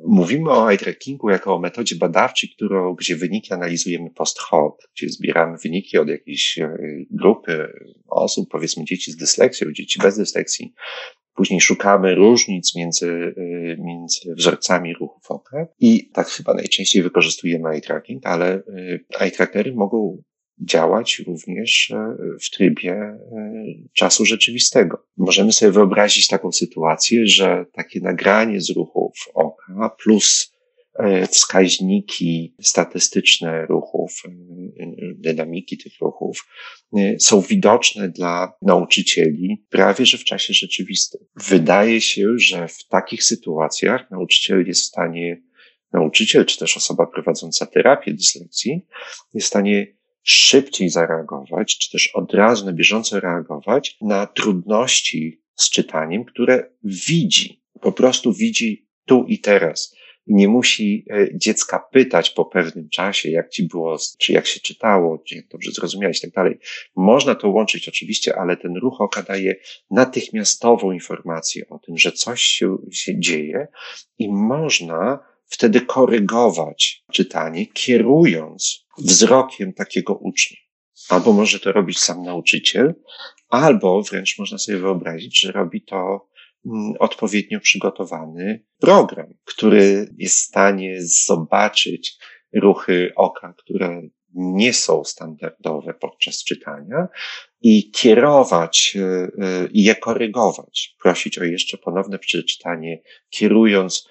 [0.03, 5.09] Mówimy o eye trackingu jako o metodzie badawczej, którą, gdzie wyniki analizujemy post hoc, gdzie
[5.09, 6.77] zbieramy wyniki od jakiejś e,
[7.11, 7.67] grupy
[8.07, 10.73] osób, powiedzmy dzieci z dysleksją, dzieci bez dysleksji.
[11.35, 17.81] Później szukamy różnic między, e, między wzorcami ruchów oka i tak chyba najczęściej wykorzystujemy eye
[17.81, 18.61] tracking, ale e,
[19.19, 20.23] eye trackery mogą
[20.61, 23.19] działać również e, w trybie e,
[23.93, 25.05] czasu rzeczywistego.
[25.17, 30.53] Możemy sobie wyobrazić taką sytuację, że takie nagranie z ruchów oka plus
[30.99, 34.23] e, wskaźniki statystyczne ruchów,
[35.15, 36.47] dynamiki tych ruchów
[37.19, 41.21] są widoczne dla nauczycieli prawie że w czasie rzeczywistym.
[41.35, 45.41] Wydaje się, że w takich sytuacjach nauczyciel jest w stanie,
[45.93, 48.81] nauczyciel czy też osoba prowadząca terapię dyslekcji
[49.33, 49.95] jest w stanie
[50.27, 57.63] szybciej zareagować, czy też od razu na bieżąco reagować na trudności z czytaniem, które widzi,
[57.81, 59.95] po prostu widzi tu i teraz.
[60.27, 65.23] Nie musi e, dziecka pytać po pewnym czasie, jak ci było, czy jak się czytało,
[65.27, 66.59] czy jak dobrze zrozumiałeś i tak dalej.
[66.95, 69.55] Można to łączyć oczywiście, ale ten ruch oka daje
[69.91, 73.67] natychmiastową informację o tym, że coś się, się dzieje
[74.17, 80.57] i można wtedy korygować czytanie, kierując wzrokiem takiego ucznia.
[81.09, 82.93] Albo może to robić sam nauczyciel,
[83.49, 86.29] albo wręcz można sobie wyobrazić, że robi to
[86.65, 92.17] mm, odpowiednio przygotowany program, który jest w stanie zobaczyć
[92.53, 94.01] ruchy oka, które
[94.35, 97.07] nie są standardowe podczas czytania
[97.61, 104.09] i kierować e, e, je korygować, prosić o jeszcze ponowne przeczytanie, kierując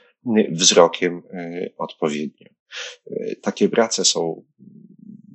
[0.51, 2.49] wzrokiem e, odpowiednio.
[3.11, 4.45] E, takie prace są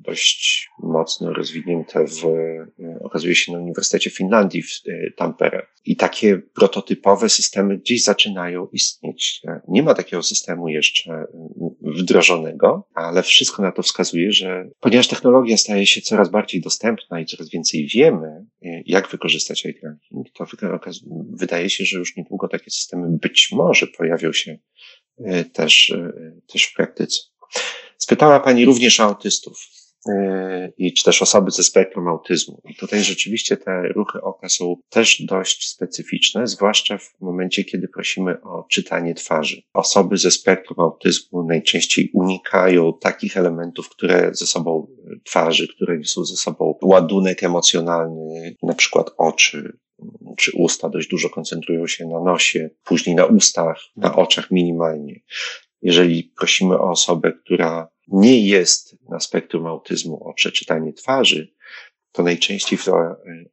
[0.10, 4.70] dość mocno rozwinięte w, e, okazuje się, na Uniwersytecie Finlandii w
[5.18, 5.68] Tampere.
[5.86, 9.42] I takie prototypowe systemy gdzieś zaczynają istnieć.
[9.68, 11.26] Nie ma takiego systemu jeszcze
[11.82, 17.26] wdrożonego, ale wszystko na to wskazuje, że ponieważ technologia staje się coraz bardziej dostępna i
[17.26, 18.46] coraz więcej wiemy,
[18.86, 20.00] jak wykorzystać tracking,
[20.46, 20.80] to
[21.30, 24.58] wydaje się, że już niedługo takie systemy być może pojawią się
[25.26, 26.12] E, też, e,
[26.48, 27.22] też w praktyce.
[27.98, 29.68] Spytała Pani również o autystów
[30.10, 32.62] e, i czy też osoby ze spektrum autyzmu.
[32.70, 38.42] I tutaj rzeczywiście te ruchy oka są też dość specyficzne, zwłaszcza w momencie, kiedy prosimy
[38.42, 39.62] o czytanie twarzy.
[39.74, 44.88] Osoby ze spektrum autyzmu najczęściej unikają takich elementów, które ze sobą
[45.24, 49.80] twarzy, które niosą ze sobą ładunek emocjonalny, na przykład oczy,
[50.38, 55.22] czy usta dość dużo koncentrują się na nosie, później na ustach, na oczach minimalnie.
[55.82, 61.54] Jeżeli prosimy o osobę, która nie jest na spektrum autyzmu o przeczytanie twarzy,
[62.12, 62.86] to najczęściej w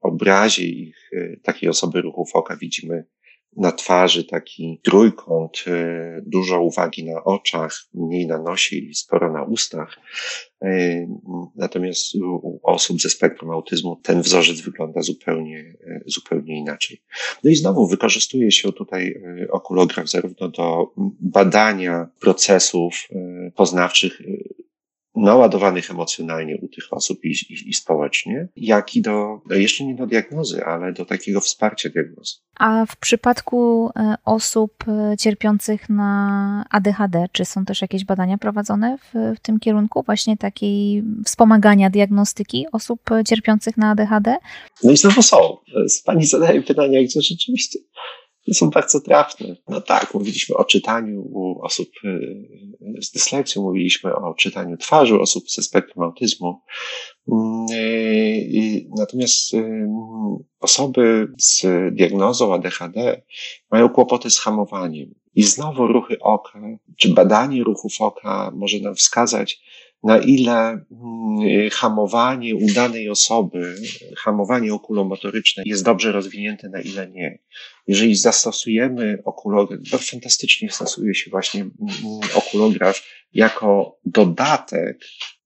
[0.01, 3.05] obrazie ich, e, takiej osoby ruchów oka widzimy
[3.57, 9.43] na twarzy taki trójkąt, e, dużo uwagi na oczach, mniej na nosie i sporo na
[9.43, 9.97] ustach.
[10.63, 11.07] E,
[11.57, 17.01] natomiast u osób ze spektrum autyzmu ten wzorzec wygląda zupełnie, zupełnie inaczej.
[17.45, 23.09] No i znowu wykorzystuje się tutaj okulograf zarówno do badania procesów
[23.55, 24.23] poznawczych
[25.17, 30.07] naładowanych emocjonalnie u tych osób i, i, i, społecznie, jak i do, jeszcze nie do
[30.07, 32.35] diagnozy, ale do takiego wsparcia diagnozy.
[32.59, 38.99] A w przypadku e, osób e, cierpiących na ADHD, czy są też jakieś badania prowadzone
[38.99, 44.37] w, w tym kierunku, właśnie takiej wspomagania diagnostyki osób cierpiących na ADHD?
[44.85, 45.37] No i znowu są.
[46.05, 47.79] Pani zadaje pytania, gdzie rzeczywiście
[48.55, 49.57] są bardzo trafne.
[49.69, 55.51] No tak, mówiliśmy o czytaniu u osób y, z dysleksją, mówiliśmy o czytaniu twarzy osób
[55.51, 56.61] ze spektrum autyzmu.
[57.33, 59.87] Mm, y, natomiast y,
[60.61, 63.23] osoby z diagnozą ADHD
[63.71, 65.15] mają kłopoty z hamowaniem.
[65.35, 66.61] I znowu ruchy oka,
[66.97, 69.61] czy badanie ruchów oka może nam wskazać,
[70.03, 73.75] na ile mm, hamowanie u danej osoby,
[74.19, 77.39] hamowanie okulomotoryczne jest dobrze rozwinięte, na ile nie.
[77.87, 81.73] Jeżeli zastosujemy okulograf, to fantastycznie stosuje się właśnie mm,
[82.35, 84.99] okulograf jako dodatek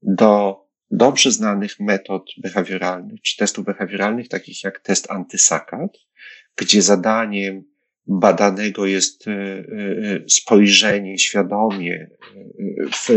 [0.02, 0.60] do
[0.90, 5.98] dobrze znanych metod behawioralnych, czy testów behawioralnych, takich jak test antysakad,
[6.56, 7.64] gdzie zadaniem
[8.06, 9.64] badanego jest e, e,
[10.28, 13.10] spojrzenie świadomie e, w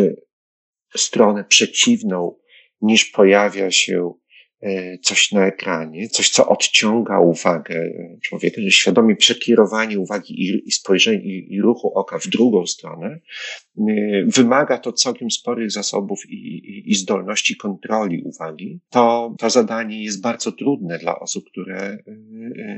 [0.97, 2.35] stronę przeciwną
[2.81, 4.13] niż pojawia się
[5.01, 7.91] coś na ekranie, coś, co odciąga uwagę
[8.23, 13.19] człowieka, że świadomie przekierowanie uwagi i, i spojrzenie i, i, ruchu oka w drugą stronę,
[13.77, 13.83] e,
[14.25, 18.79] wymaga to całkiem sporych zasobów i, i, i zdolności kontroli uwagi.
[18.89, 22.01] To, to zadanie jest bardzo trudne dla osób, które e,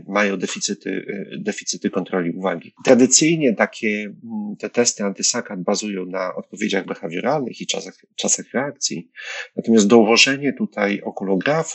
[0.07, 1.05] mają deficyty,
[1.39, 2.73] deficyty kontroli uwagi.
[2.85, 4.13] Tradycyjnie takie
[4.59, 9.11] te testy antysakad bazują na odpowiedziach behawioralnych i czasach, czasach reakcji.
[9.55, 11.74] Natomiast dołożenie tutaj okulografu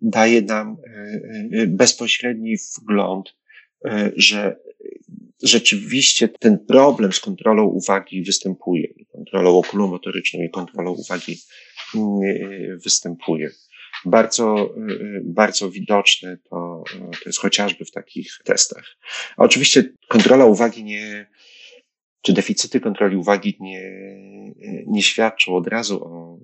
[0.00, 3.36] daje nam e, e, bezpośredni wgląd,
[3.84, 4.56] e, że
[5.42, 11.38] rzeczywiście ten problem z kontrolą uwagi występuje, kontrolą okulomotoryczną i kontrolą uwagi
[12.84, 13.50] występuje.
[14.04, 14.74] Bardzo,
[15.22, 18.84] bardzo widoczne to, to jest chociażby w takich testach.
[19.36, 21.26] A oczywiście kontrola uwagi nie,
[22.22, 23.82] czy deficyty kontroli uwagi nie,
[24.86, 26.38] nie świadczą od razu o,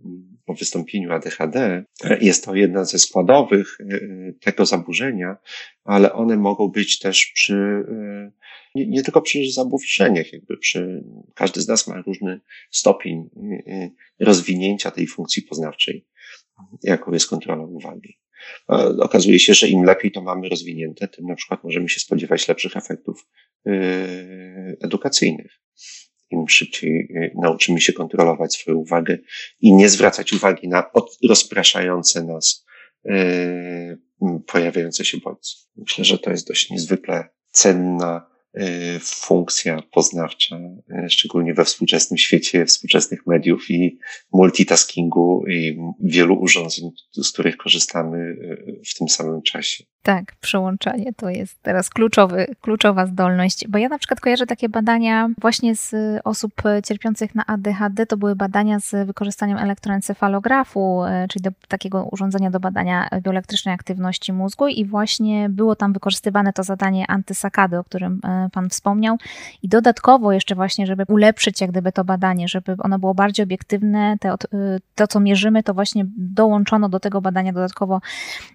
[0.49, 1.85] o wystąpieniu ADHD.
[2.21, 3.99] Jest to jedna ze składowych e,
[4.41, 5.37] tego zaburzenia,
[5.85, 8.31] ale one mogą być też przy, e,
[8.75, 13.31] nie, nie tylko przy zaburzeniach, jakby przy, każdy z nas ma różny stopień
[13.67, 16.07] e, rozwinięcia tej funkcji poznawczej,
[16.83, 18.19] jaką jest kontrola uwagi.
[19.01, 22.77] Okazuje się, że im lepiej to mamy rozwinięte, tym na przykład możemy się spodziewać lepszych
[22.77, 23.27] efektów
[24.81, 25.61] edukacyjnych
[26.31, 29.19] im szybciej e, nauczymy się kontrolować swoją uwagę
[29.61, 30.91] i nie zwracać uwagi na
[31.29, 32.67] rozpraszające nas
[33.05, 33.97] e,
[34.47, 35.57] pojawiające się bodźce.
[35.77, 40.61] Myślę, że to jest dość niezwykle cenna Y, funkcja poznawcza,
[41.09, 43.99] szczególnie we współczesnym świecie współczesnych mediów i
[44.33, 48.37] multitaskingu i wielu urządzeń, z których korzystamy
[48.91, 49.85] w tym samym czasie.
[50.09, 55.29] Tak, przełączanie to jest teraz kluczowy, kluczowa zdolność, bo ja na przykład kojarzę takie badania
[55.41, 55.95] właśnie z
[56.25, 56.53] osób
[56.85, 63.09] cierpiących na ADHD, to były badania z wykorzystaniem elektroencefalografu, czyli do takiego urządzenia do badania
[63.21, 68.21] bioelektrycznej aktywności mózgu i właśnie było tam wykorzystywane to zadanie antysakady, o którym
[68.53, 69.17] Pan wspomniał.
[69.63, 74.17] I dodatkowo jeszcze właśnie, żeby ulepszyć jak gdyby to badanie, żeby ono było bardziej obiektywne,
[74.21, 74.37] te, y,
[74.95, 78.01] to co mierzymy, to właśnie dołączono do tego badania dodatkowo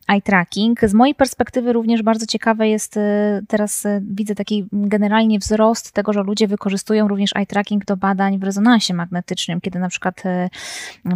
[0.07, 0.81] eye tracking.
[0.81, 1.42] Z mojej perspektywy
[1.73, 2.99] również bardzo ciekawe jest, y,
[3.47, 8.39] teraz y, widzę taki generalnie wzrost tego, że ludzie wykorzystują również eye tracking do badań
[8.39, 10.23] w rezonansie magnetycznym, kiedy na przykład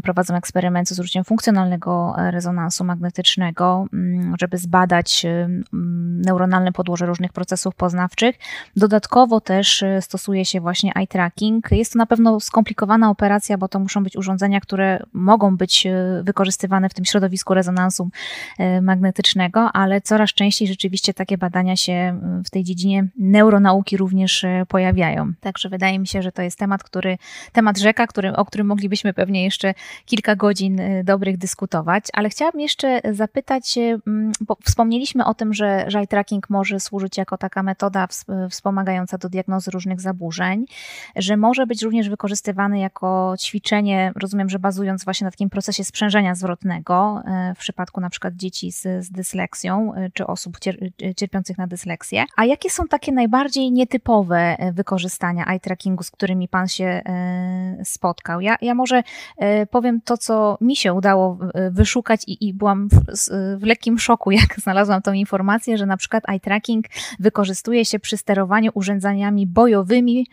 [0.03, 5.63] prowadzą eksperymenty z użyciem funkcjonalnego rezonansu magnetycznego, mm, żeby zbadać mm,
[6.21, 8.35] neuronalne podłoże różnych procesów poznawczych.
[8.75, 11.71] Dodatkowo też y, stosuje się właśnie eye tracking.
[11.71, 16.23] Jest to na pewno skomplikowana operacja, bo to muszą być urządzenia, które mogą być y,
[16.23, 18.09] wykorzystywane w tym środowisku rezonansu
[18.59, 25.33] y, magnetycznego, ale coraz częściej rzeczywiście takie badania się w tej dziedzinie neuronauki również pojawiają.
[25.41, 27.17] Także wydaje mi się, że to jest temat, który,
[27.51, 29.73] temat rzeka, który, o którym moglibyśmy pewnie jeszcze
[30.05, 33.75] kilka godzin dobrych dyskutować, ale chciałabym jeszcze zapytać,
[34.41, 38.07] bo wspomnieliśmy o tym, że eye tracking może służyć jako taka metoda
[38.49, 40.65] wspomagająca do diagnozy różnych zaburzeń,
[41.15, 46.35] że może być również wykorzystywany jako ćwiczenie, rozumiem, że bazując właśnie na takim procesie sprzężenia
[46.35, 50.57] zwrotnego, e, w przypadku na przykład dzieci z, z dysleksją, czy osób
[51.15, 52.25] cierpiących na dysleksję.
[52.35, 57.01] A jakie są takie najbardziej nietypowe wykorzystania eye trackingu, z którymi Pan się
[57.83, 58.41] spotkał?
[58.41, 59.03] Ja, ja może
[59.71, 61.37] powiem to, co mi się udało
[61.71, 63.01] wyszukać i, i byłam w,
[63.59, 66.85] w lekkim szoku, jak znalazłam tą informację, że na przykład eye tracking
[67.19, 70.27] wykorzystuje się przy sterowaniu urządzeniami bojowymi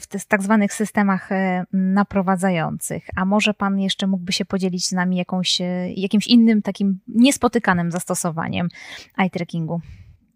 [0.00, 1.28] w tak zwanych systemach
[1.72, 3.06] naprowadzających.
[3.16, 5.58] A może Pan jeszcze mógłby się podzielić z nami jakąś,
[5.96, 8.68] jakimś innym takim niespotykanym zastosowaniem
[9.18, 9.80] eye trackingu?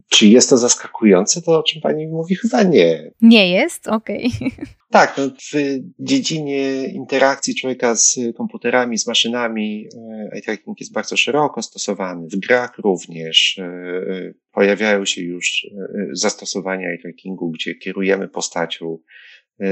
[0.09, 2.35] Czy jest to zaskakujące, to o czym pani mówi?
[2.35, 3.11] Chyba nie.
[3.21, 3.89] Nie jest?
[3.89, 4.31] Okej.
[4.37, 4.67] Okay.
[4.91, 11.17] Tak, no w dziedzinie interakcji człowieka z komputerami, z maszynami e, eye tracking jest bardzo
[11.17, 12.29] szeroko stosowany.
[12.29, 18.99] W grach również e, pojawiają się już e, zastosowania eye trackingu, gdzie kierujemy postacią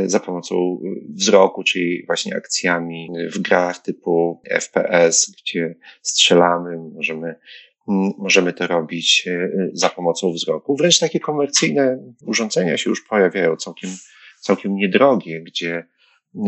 [0.07, 0.81] za pomocą
[1.15, 7.35] wzroku, czyli właśnie akcjami w grach typu FPS, gdzie strzelamy, możemy
[8.19, 10.77] możemy to robić e, za pomocą wzroku.
[10.77, 13.91] Wręcz takie komercyjne urządzenia się już pojawiają całkiem,
[14.41, 15.87] całkiem niedrogie, gdzie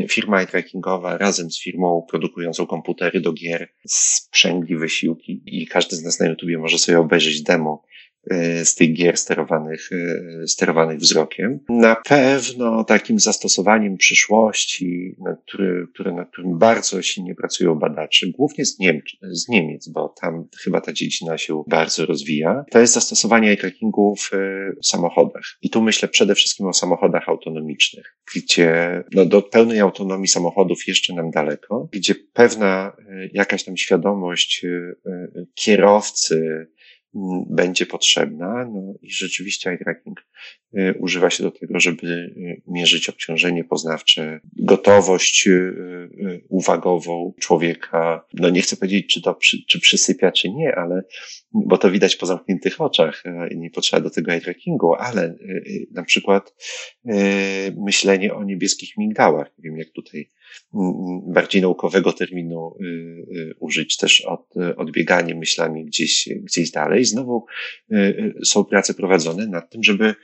[0.08, 6.20] firma trackingowa razem z firmą produkującą komputery do gier sprzęgli wysiłki i każdy z nas
[6.20, 7.84] na YouTubie może sobie obejrzeć demo
[8.64, 11.58] z tych gier sterowanych, e, sterowanych wzrokiem.
[11.68, 18.64] Na pewno takim zastosowaniem przyszłości, nad który, które, nad którym bardzo silnie pracują badacze, głównie
[18.64, 23.56] z, Niemc, z Niemiec, bo tam chyba ta dziedzina się bardzo rozwija, to jest zastosowanie
[23.56, 24.38] trackingu w e,
[24.82, 25.42] samochodach.
[25.62, 31.14] I tu myślę przede wszystkim o samochodach autonomicznych, gdzie no, do pełnej autonomii samochodów jeszcze
[31.14, 32.96] nam daleko, gdzie pewna
[33.32, 34.66] jakaś tam świadomość
[35.54, 36.68] kierowcy,
[37.50, 38.64] będzie potrzebna.
[38.64, 40.26] No i rzeczywiście eye tracking
[40.98, 48.24] używa się do tego, żeby y, mierzyć obciążenie poznawcze, gotowość y, uwagową człowieka.
[48.34, 51.02] No nie chcę powiedzieć, czy to przy, czy przysypia, czy nie, ale
[51.52, 53.24] bo to widać po zamkniętych oczach,
[53.56, 55.34] nie potrzeba do tego eye trackingu, ale
[55.92, 56.54] na przykład
[57.76, 59.50] myślenie o niebieskich migdałach.
[59.58, 60.30] Nie wiem, jak tutaj
[61.26, 67.04] bardziej naukowego terminu y, y, użyć też od, odbieganie myślami gdzieś, gdzieś dalej.
[67.04, 67.46] Znowu
[67.92, 70.14] y, są prace prowadzone nad tym, żeby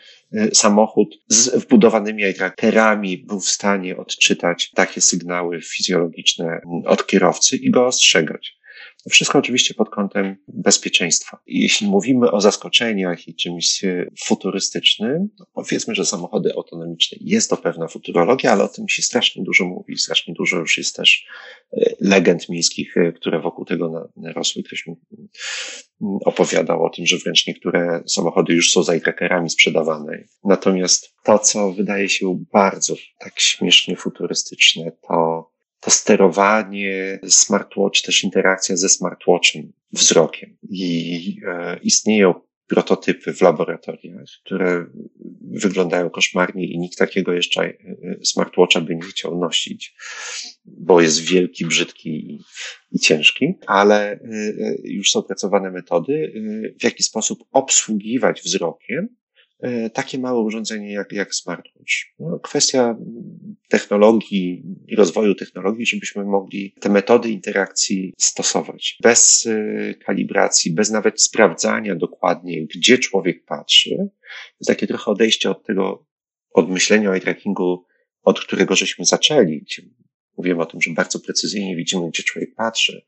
[0.53, 7.87] samochód z wbudowanymi trackerami był w stanie odczytać takie sygnały fizjologiczne od kierowcy i go
[7.87, 8.64] ostrzegać.
[9.11, 11.39] Wszystko oczywiście pod kątem bezpieczeństwa.
[11.47, 13.85] Jeśli mówimy o zaskoczeniach i czymś
[14.25, 19.43] futurystycznym, no powiedzmy, że samochody autonomiczne jest to pewna futurologia, ale o tym się strasznie
[19.43, 21.27] dużo mówi, strasznie dużo już jest też
[21.73, 24.63] e, legend miejskich, e, które wokół tego narosły.
[24.63, 24.95] Ktoś mi
[26.03, 30.25] mm, opowiadał o tym, że wręcz niektóre samochody już są za trackerami sprzedawane.
[30.45, 35.54] Natomiast to, co wydaje się bardzo tak śmiesznie futurystyczne, to
[35.85, 40.57] to sterowanie smartwatch, też interakcja ze smartwatchem, wzrokiem.
[40.71, 42.35] I e, istnieją
[42.67, 44.87] prototypy w laboratoriach, które
[45.41, 47.77] wyglądają koszmarnie i nikt takiego jeszcze e,
[48.23, 49.95] smartwatcha by nie chciał nosić,
[50.65, 52.41] bo jest wielki, brzydki i,
[52.93, 56.33] i ciężki, ale e, e, już są opracowane metody,
[56.81, 59.09] w jaki sposób obsługiwać wzrokiem
[59.93, 61.93] takie małe urządzenie jak, jak smartwatch.
[62.19, 62.97] No, kwestia
[63.69, 71.23] technologii i rozwoju technologii, żebyśmy mogli te metody interakcji stosować bez e, kalibracji, bez nawet
[71.23, 73.91] sprawdzania dokładnie, gdzie człowiek patrzy.
[73.97, 76.07] To jest takie trochę odejście od tego,
[76.51, 77.85] od myślenia o eye trackingu,
[78.23, 79.65] od którego żeśmy zaczęli,
[80.37, 83.05] Mówimy o tym, że bardzo precyzyjnie widzimy, gdzie człowiek patrzy,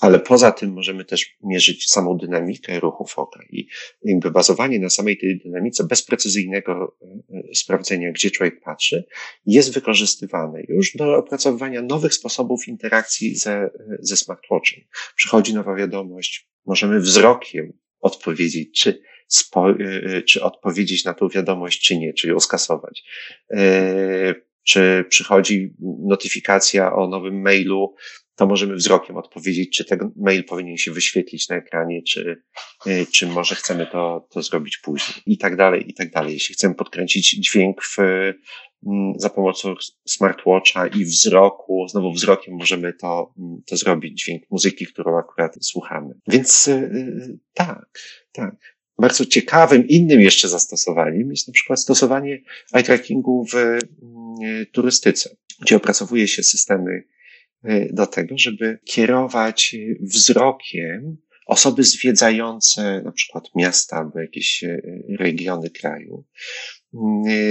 [0.00, 3.68] ale poza tym możemy też mierzyć samą dynamikę ruchów oka i
[4.04, 7.06] jakby bazowanie na samej tej dynamice bez precyzyjnego e,
[7.38, 9.04] e, sprawdzenia, gdzie człowiek patrzy,
[9.46, 14.84] jest wykorzystywane już do opracowywania nowych sposobów interakcji ze, e, ze smartwatchem.
[15.16, 19.02] Przychodzi nowa wiadomość, możemy wzrokiem odpowiedzieć, czy
[20.26, 23.04] czy odpowiedzieć na tą wiadomość, czy nie, czy ją skasować
[24.64, 25.74] czy przychodzi
[26.06, 27.94] notyfikacja o nowym mailu,
[28.36, 32.42] to możemy wzrokiem odpowiedzieć, czy ten mail powinien się wyświetlić na ekranie, czy,
[32.86, 36.32] y, czy może chcemy to, to zrobić później i tak dalej, i tak dalej.
[36.32, 39.74] Jeśli chcemy podkręcić dźwięk w, mm, za pomocą
[40.08, 46.14] smartwatcha i wzroku, znowu wzrokiem możemy to, mm, to zrobić, dźwięk muzyki, którą akurat słuchamy.
[46.28, 47.98] Więc y, tak,
[48.32, 48.71] tak.
[48.98, 53.78] Bardzo ciekawym, innym jeszcze zastosowaniem jest na przykład stosowanie eye trackingu w mm,
[54.72, 57.04] turystyce, gdzie opracowuje się systemy
[57.64, 65.70] y, do tego, żeby kierować wzrokiem osoby zwiedzające na przykład miasta albo jakieś y, regiony
[65.70, 66.24] kraju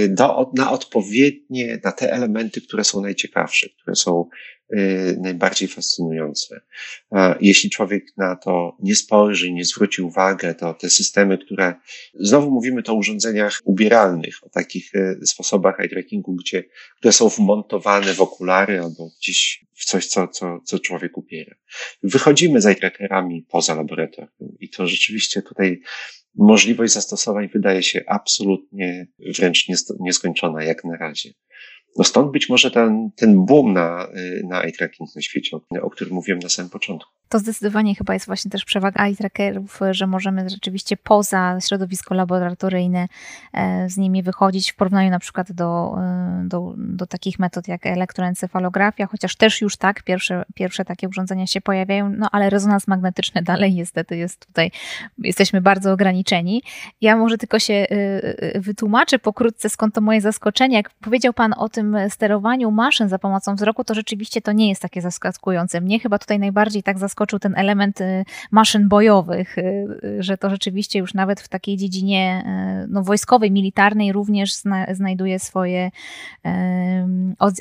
[0.08, 4.28] do, na odpowiednie, na te elementy, które są najciekawsze, które są
[4.72, 6.60] y, najbardziej fascynujące.
[7.40, 11.74] Jeśli człowiek na to nie spojrzy nie zwróci uwagę, to te systemy, które,
[12.14, 16.64] znowu mówimy to o urządzeniach ubieralnych, o takich y, sposobach eye trackingu, gdzie,
[16.96, 21.54] które są wmontowane w okulary albo gdzieś w coś, co, co, co człowiek ubiera.
[22.02, 25.80] Wychodzimy z eye trackerami poza laboratorium i to rzeczywiście tutaj
[26.34, 29.06] możliwość zastosowań wydaje się absolutnie
[29.38, 29.66] wręcz
[30.00, 31.30] nieskończona jak na razie.
[31.96, 34.06] No stąd być może ten, ten boom na,
[34.48, 37.10] na eye tracking na świecie, o którym mówiłem na samym początku.
[37.32, 43.08] To zdecydowanie chyba jest właśnie też przewaga eye trackerów, że możemy rzeczywiście poza środowisko laboratoryjne
[43.52, 47.86] e, z nimi wychodzić w porównaniu na przykład do, e, do, do takich metod jak
[47.86, 53.42] elektroencefalografia, chociaż też już tak, pierwsze, pierwsze takie urządzenia się pojawiają, no ale rezonans magnetyczny
[53.52, 54.70] dalej niestety jest tutaj,
[55.18, 56.62] jesteśmy bardzo ograniczeni.
[57.00, 60.76] Ja może tylko się e, wytłumaczę pokrótce, skąd to moje zaskoczenie.
[60.76, 64.68] Jak powiedział Pan o tym, tym sterowaniu maszyn za pomocą wzroku, to rzeczywiście to nie
[64.68, 65.80] jest takie zaskakujące.
[65.80, 69.62] Mnie chyba tutaj najbardziej tak zaskoczył ten element y, maszyn bojowych, y,
[70.04, 72.44] y, że to rzeczywiście już nawet w takiej dziedzinie
[72.88, 75.90] no, wojskowej, militarnej również zna, znajduje swoje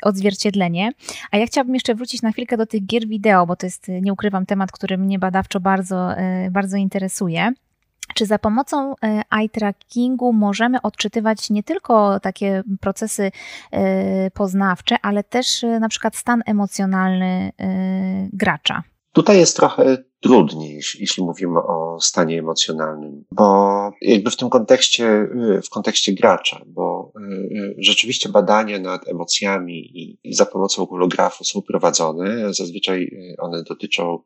[0.01, 0.91] odzwierciedlenie.
[1.32, 4.13] A ja chciałabym jeszcze wrócić na chwilkę do tych gier wideo, bo to jest, nie
[4.13, 6.09] ukrywam, temat, który mnie badawczo bardzo,
[6.51, 7.51] bardzo interesuje.
[8.16, 13.32] Czy za pomocą e, eye trackingu możemy odczytywać nie tylko takie procesy
[13.72, 17.51] e, poznawcze, ale też e, na przykład stan emocjonalny
[18.34, 18.84] gracza?
[19.14, 25.28] Tutaj jest trochę trudniej, jeśli mówimy o stanie emocjonalnym, bo jakby w tym kontekście,
[25.66, 27.12] w kontekście gracza, bo
[27.78, 32.53] rzeczywiście badania nad emocjami i, za pomocą holografu są prowadzone.
[32.53, 34.20] Zazwyczaj one dotyczą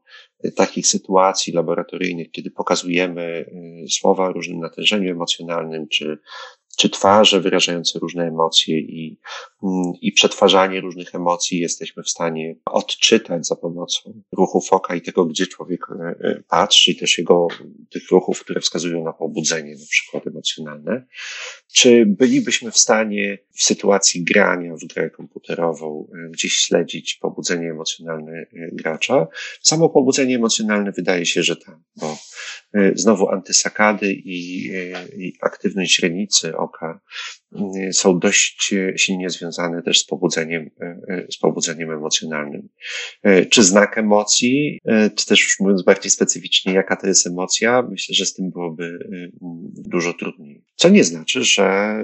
[0.55, 3.45] takich sytuacji laboratoryjnych, kiedy pokazujemy
[3.89, 6.19] słowa o różnym natężeniu emocjonalnym, czy
[6.75, 9.19] czy twarze wyrażające różne emocje i,
[9.63, 15.25] mm, i przetwarzanie różnych emocji jesteśmy w stanie odczytać za pomocą ruchów oka i tego,
[15.25, 17.47] gdzie człowiek e, e, patrzy, i też jego,
[17.91, 21.05] tych ruchów, które wskazują na pobudzenie, na przykład emocjonalne.
[21.73, 28.45] Czy bylibyśmy w stanie w sytuacji grania w grę komputerową e, gdzieś śledzić pobudzenie emocjonalne
[28.53, 29.27] gracza?
[29.61, 32.17] Samo pobudzenie emocjonalne wydaje się, że tak, bo
[32.95, 34.67] znowu antysakady i,
[35.17, 36.99] i aktywność źrenicy oka
[37.91, 42.69] są dość silnie związane też z pobudzeniem, y, y, z pobudzeniem emocjonalnym.
[43.49, 44.79] Czy znak emocji,
[45.15, 48.99] czy też już mówiąc bardziej specyficznie, jaka to jest emocja, myślę, że z tym byłoby
[49.71, 50.63] dużo trudniej.
[50.75, 51.95] Co nie znaczy, że,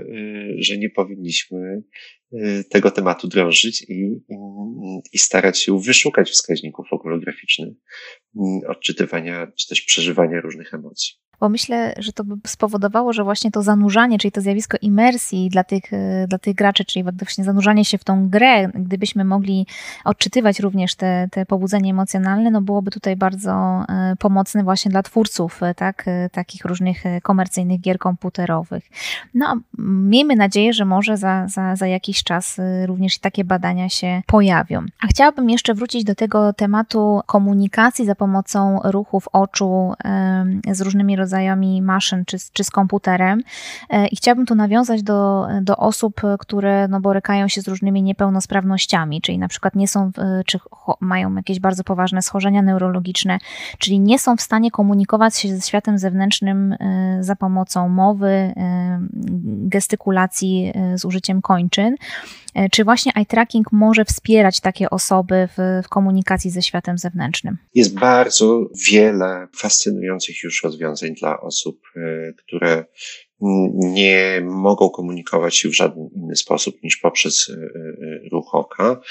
[0.57, 1.83] że nie powinniśmy
[2.69, 4.21] tego tematu drążyć i,
[5.13, 7.73] i, starać się wyszukać wskaźników okulograficznych
[8.67, 13.63] odczytywania czy też przeżywania różnych emocji bo myślę, że to by spowodowało, że właśnie to
[13.63, 17.97] zanurzanie, czyli to zjawisko imersji dla tych, e, dla tych graczy, czyli właśnie zanurzanie się
[17.97, 19.67] w tą grę, gdybyśmy mogli
[20.05, 25.63] odczytywać również te, te pobudzenie emocjonalne, no byłoby tutaj bardzo e, pomocne właśnie dla twórców
[25.63, 28.89] e, tak, takich różnych komercyjnych gier komputerowych.
[29.33, 34.85] No, miejmy nadzieję, że może za, za, za jakiś czas również takie badania się pojawią.
[35.03, 39.93] A chciałabym jeszcze wrócić do tego tematu komunikacji za pomocą ruchów oczu
[40.71, 43.41] z różnymi rodzajami rodzajami maszyn czy, czy z komputerem.
[43.89, 49.21] E, I chciałabym tu nawiązać do, do osób, które no, borykają się z różnymi niepełnosprawnościami,
[49.21, 50.11] czyli na przykład nie są,
[50.45, 50.59] czy
[50.99, 53.39] mają jakieś bardzo poważne schorzenia neurologiczne,
[53.77, 58.99] czyli nie są w stanie komunikować się ze światem zewnętrznym e, za pomocą mowy, e,
[59.67, 61.95] gestykulacji z użyciem kończyn.
[62.71, 67.57] Czy właśnie eye tracking może wspierać takie osoby w, w, komunikacji ze światem zewnętrznym?
[67.75, 72.85] Jest bardzo wiele fascynujących już rozwiązań dla osób, e, które
[73.73, 79.01] nie mogą komunikować się w żaden inny sposób niż poprzez e, e, ruch oka,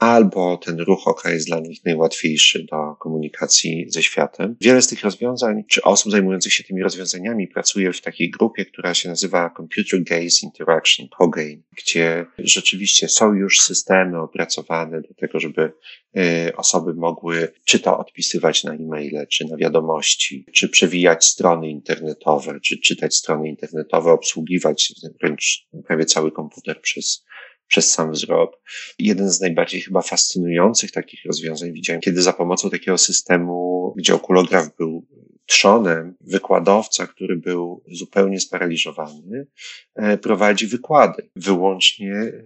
[0.00, 4.56] albo ten ruch oka jest dla nich najłatwiejszy do komunikacji ze światem.
[4.60, 8.94] Wiele z tych rozwiązań, czy osób zajmujących się tymi rozwiązaniami pracuje w takiej grupie, która
[8.94, 15.72] się nazywa Computer Gaze Interaction, COGAIN, gdzie rzeczywiście są już systemy opracowane do tego, żeby
[16.16, 22.60] y, osoby mogły czy to odpisywać na e-maile, czy na wiadomości, czy przewijać strony internetowe,
[22.60, 24.92] czy czytać strony internetowe, obsługiwać
[25.22, 27.24] wręcz prawie cały komputer przez
[27.70, 28.60] przez sam wzrok.
[28.98, 34.76] Jeden z najbardziej chyba fascynujących takich rozwiązań widziałem, kiedy za pomocą takiego systemu, gdzie okulograf
[34.76, 35.06] był
[35.50, 39.46] trzonem, wykładowca, który był zupełnie sparaliżowany,
[39.94, 42.42] e, prowadzi wykłady, wyłącznie e,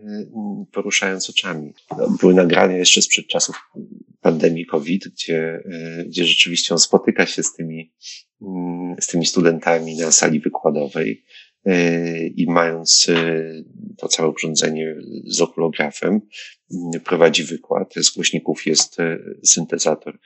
[0.73, 1.73] poruszając oczami.
[1.99, 3.57] No, były nagrania jeszcze sprzed czasów
[4.21, 7.93] pandemii COVID, gdzie, e, gdzie rzeczywiście on spotyka się z tymi,
[8.43, 11.25] mm, z tymi studentami na sali wykładowej
[12.37, 13.11] i mając
[13.99, 16.21] to całe urządzenie z okulografem,
[17.05, 17.95] prowadzi wykład.
[17.95, 18.97] Z głośników jest
[19.45, 20.19] syntezator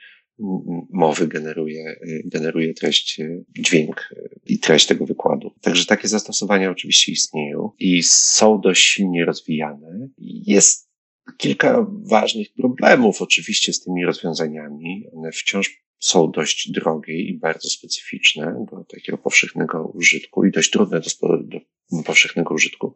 [0.89, 1.95] mowy generuje,
[2.25, 3.21] generuje treść,
[3.59, 4.09] dźwięk
[4.45, 5.51] i treść tego wykładu.
[5.61, 10.07] Także takie zastosowania oczywiście istnieją i są dość silnie rozwijane.
[10.47, 10.89] Jest
[11.37, 15.05] kilka ważnych problemów oczywiście z tymi rozwiązaniami.
[15.13, 21.01] One wciąż są dość drogie i bardzo specyficzne do takiego powszechnego użytku i dość trudne
[21.01, 22.93] do, do powszechnego użytku.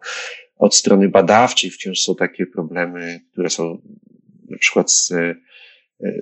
[0.56, 3.82] Od strony badawczej wciąż są takie problemy, które są
[4.50, 5.36] na przykład z, e,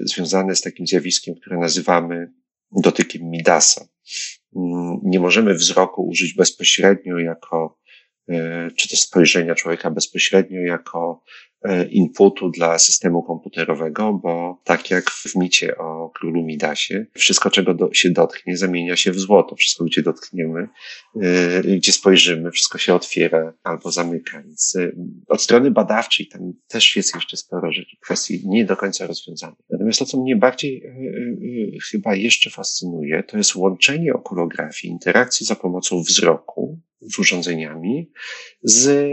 [0.02, 2.32] związane z takim zjawiskiem, które nazywamy
[2.72, 3.88] dotykiem Midasa.
[4.56, 7.80] Mm, nie możemy wzroku użyć bezpośrednio jako,
[8.76, 11.24] czy też spojrzenia człowieka bezpośrednio jako
[11.64, 17.74] E, inputu dla systemu komputerowego, bo tak jak w micie o królu Midasie, wszystko, czego
[17.74, 19.56] do, się dotknie, zamienia się w złoto.
[19.56, 20.68] Wszystko, gdzie dotkniemy,
[21.16, 24.42] yy, gdzie spojrzymy, wszystko się otwiera albo zamyka.
[24.44, 24.96] Więc yy,
[25.28, 29.60] od strony badawczej tam też jest jeszcze sporo rzeczy, kwestii nie do końca rozwiązanych.
[29.70, 35.56] Natomiast to, co mnie bardziej yy, chyba jeszcze fascynuje, to jest łączenie okulografii, interakcji za
[35.56, 38.12] pomocą wzroku z urządzeniami,
[38.64, 39.12] z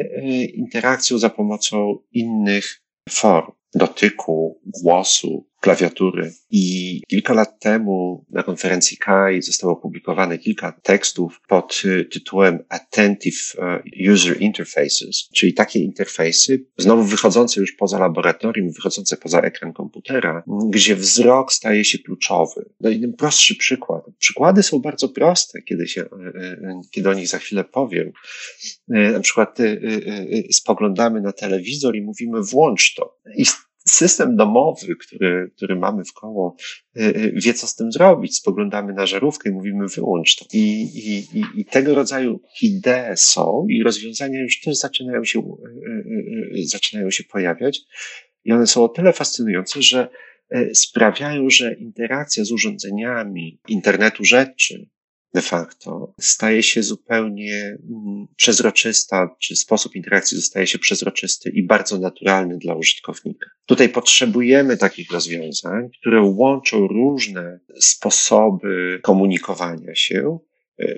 [0.54, 6.32] interakcją za pomocą innych form dotyku, głosu, klawiatury.
[6.50, 14.12] I kilka lat temu na konferencji KAI zostało opublikowane kilka tekstów pod tytułem Attentive y,
[14.12, 20.96] User Interfaces, czyli takie interfejsy, znowu wychodzące już poza laboratorium, wychodzące poza ekran komputera, gdzie
[20.96, 22.70] wzrok staje się kluczowy.
[22.80, 24.02] No i prostszy przykład.
[24.18, 26.08] Przykłady są bardzo proste, kiedy się, y,
[26.90, 28.12] kiedy o nich za chwilę powiem.
[28.88, 29.58] Na przykład
[30.50, 33.18] spoglądamy na telewizor i mówimy włącz to.
[33.36, 33.44] I
[33.88, 36.56] system domowy, który, który mamy w koło,
[36.96, 38.36] y, y, wie, co z tym zrobić.
[38.36, 40.44] Spoglądamy na żarówkę i mówimy, wyłącz to.
[40.52, 45.38] I, i, i, tego rodzaju idee są i rozwiązania już też zaczynają się,
[46.58, 47.80] y, zaczynają się pojawiać.
[48.44, 50.08] I one są o tyle fascynujące, że
[50.74, 54.88] sprawiają, że interakcja z urządzeniami internetu rzeczy,
[55.34, 61.98] de facto staje się zupełnie mm, przezroczysta, czy sposób interakcji zostaje się przezroczysty i bardzo
[61.98, 63.50] naturalny dla użytkownika.
[63.66, 70.38] Tutaj potrzebujemy takich rozwiązań, które łączą różne sposoby komunikowania się,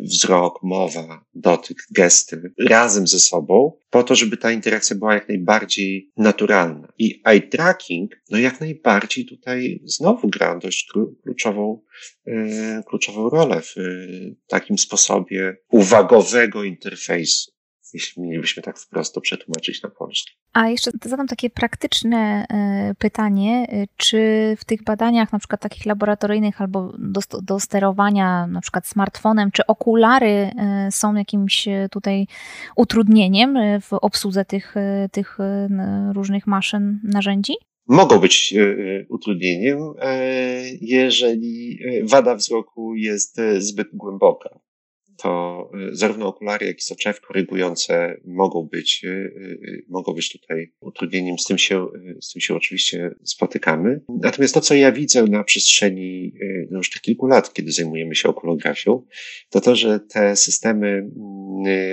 [0.03, 6.11] wzrok, mowa, dotyk, gesty razem ze sobą, po to, żeby ta interakcja była jak najbardziej
[6.17, 6.89] naturalna.
[6.99, 11.83] I eye tracking, no jak najbardziej tutaj znowu gra dość kluczową,
[12.27, 13.83] e, kluczową rolę w e,
[14.49, 17.60] takim sposobie uwagowego interfejsu
[17.95, 20.33] jeśli mielibyśmy tak wprost to przetłumaczyć na polski.
[20.53, 24.19] A jeszcze zadam takie praktyczne e, pytanie, e, czy
[24.59, 29.67] w tych badaniach, na przykład takich laboratoryjnych albo do, do sterowania na przykład smartfonem, czy
[29.67, 32.27] okulary e, są jakimś tutaj
[32.77, 34.75] utrudnieniem w obsłudze tych,
[35.13, 35.39] tych
[36.15, 37.53] różnych maszyn, narzędzi?
[37.89, 38.55] Mogą być
[39.09, 39.79] utrudnieniem,
[40.81, 44.61] jeżeli wada wzroku jest zbyt głęboka
[45.23, 50.73] to y, zarówno okulary, jak i soczewki korygujące mogą być, y, y, mogą być tutaj
[50.81, 51.39] utrudnieniem.
[51.39, 51.87] Z tym się,
[52.21, 54.01] z tym się oczywiście spotykamy.
[54.09, 56.33] Natomiast to, co ja widzę na przestrzeni
[56.71, 59.07] no już tych kilku lat, kiedy zajmujemy się okulografią,
[59.51, 61.11] to to, że te systemy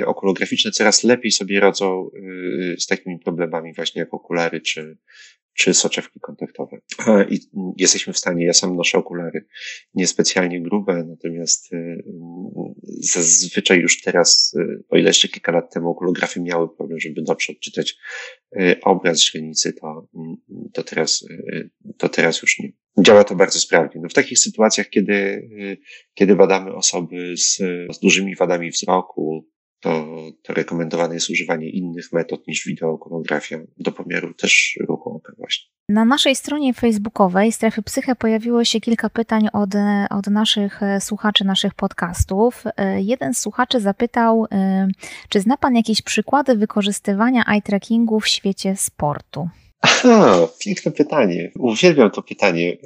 [0.06, 2.10] okulograficzne coraz lepiej sobie radzą
[2.80, 4.98] z takimi problemami właśnie jak okulary czy,
[5.58, 6.78] czy soczewki kontaktowe.
[7.30, 7.40] I
[7.78, 9.46] jesteśmy w stanie, ja sam noszę okulary,
[9.94, 12.04] niespecjalnie grube, natomiast y,
[13.14, 17.54] zazwyczaj już teraz, y, o ile jeszcze kilka lat temu okulografy miały problem, żeby dobrze
[17.54, 17.98] odczytać
[18.84, 20.08] obraz źrenicy, to,
[20.74, 21.26] to, teraz,
[21.98, 22.72] to teraz już nie.
[23.00, 24.02] Działa to bardzo sprawnie.
[24.02, 25.50] No w takich sytuacjach, kiedy,
[26.14, 27.58] kiedy badamy osoby z,
[27.96, 29.48] z dużymi wadami wzroku,
[29.80, 30.06] to,
[30.44, 35.78] to rekomendowane jest używanie innych metod niż wideokonografia do pomiaru też ruchu oka właśnie.
[35.90, 39.70] Na naszej stronie facebookowej Strefy Psyche pojawiło się kilka pytań od,
[40.10, 42.64] od naszych e, słuchaczy naszych podcastów.
[42.78, 44.88] E, jeden z słuchaczy zapytał, e,
[45.30, 49.50] czy zna Pan jakieś przykłady wykorzystywania eye trackingu w świecie sportu?
[49.82, 51.52] Aha, piękne pytanie.
[51.60, 52.78] Uwielbiam to pytanie.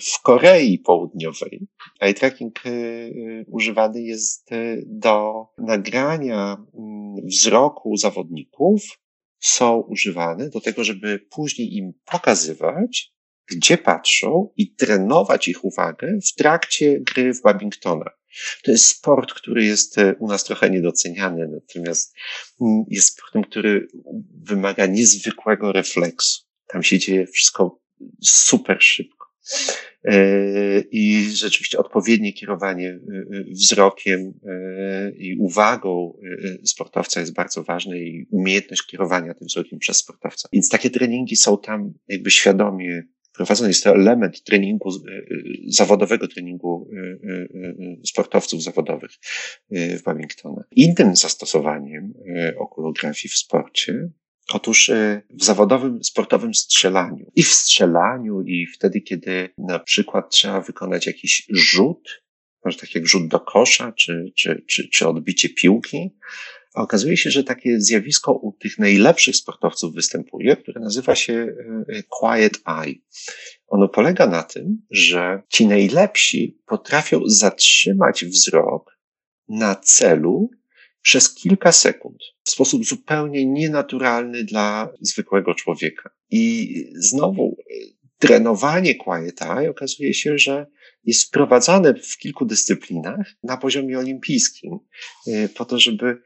[0.00, 1.66] W Korei Południowej
[2.00, 8.82] eye tracking y, używany jest y, do nagrania mm, wzroku zawodników.
[9.38, 13.12] Są używane do tego, żeby później im pokazywać,
[13.50, 18.10] gdzie patrzą i trenować ich uwagę w trakcie gry w Babingtona.
[18.62, 22.14] To jest sport, który jest e, u nas trochę niedoceniany, natomiast
[22.60, 23.88] mm, jest sportem, który
[24.42, 26.42] wymaga niezwykłego refleksu.
[26.66, 27.80] Tam się dzieje wszystko
[28.22, 29.26] super szybko.
[30.90, 32.98] I rzeczywiście odpowiednie kierowanie
[33.50, 34.40] wzrokiem
[35.16, 36.18] i uwagą
[36.64, 40.48] sportowca jest bardzo ważne i umiejętność kierowania tym wzrokiem przez sportowca.
[40.52, 43.02] Więc takie treningi są tam jakby świadomie
[43.36, 43.70] prowadzony.
[43.70, 49.10] Jest to element treningu, y, y, zawodowego treningu y, sportowców zawodowych
[49.70, 50.64] w Babingtona.
[50.70, 52.14] Innym zastosowaniem
[52.58, 54.08] okulografii w sporcie
[54.52, 54.90] Otóż
[55.30, 57.32] w zawodowym, sportowym strzelaniu.
[57.36, 62.22] I w strzelaniu, i wtedy, kiedy na przykład trzeba wykonać jakiś rzut,
[62.64, 66.10] może tak jak rzut do kosza, czy, czy, czy, czy odbicie piłki,
[66.82, 71.32] okazuje się, że takie zjawisko u tych najlepszych sportowców występuje, które nazywa się
[71.88, 72.94] e, quiet eye.
[73.66, 78.98] Ono polega na tym, że ci najlepsi potrafią zatrzymać wzrok
[79.48, 80.50] na celu
[81.02, 86.10] przez kilka sekund w sposób zupełnie nienaturalny dla zwykłego człowieka.
[86.30, 87.74] I znowu e,
[88.18, 90.66] trenowanie quiet eye okazuje się, że
[91.04, 94.78] jest wprowadzane w kilku dyscyplinach na poziomie olimpijskim,
[95.26, 96.22] e, po to, żeby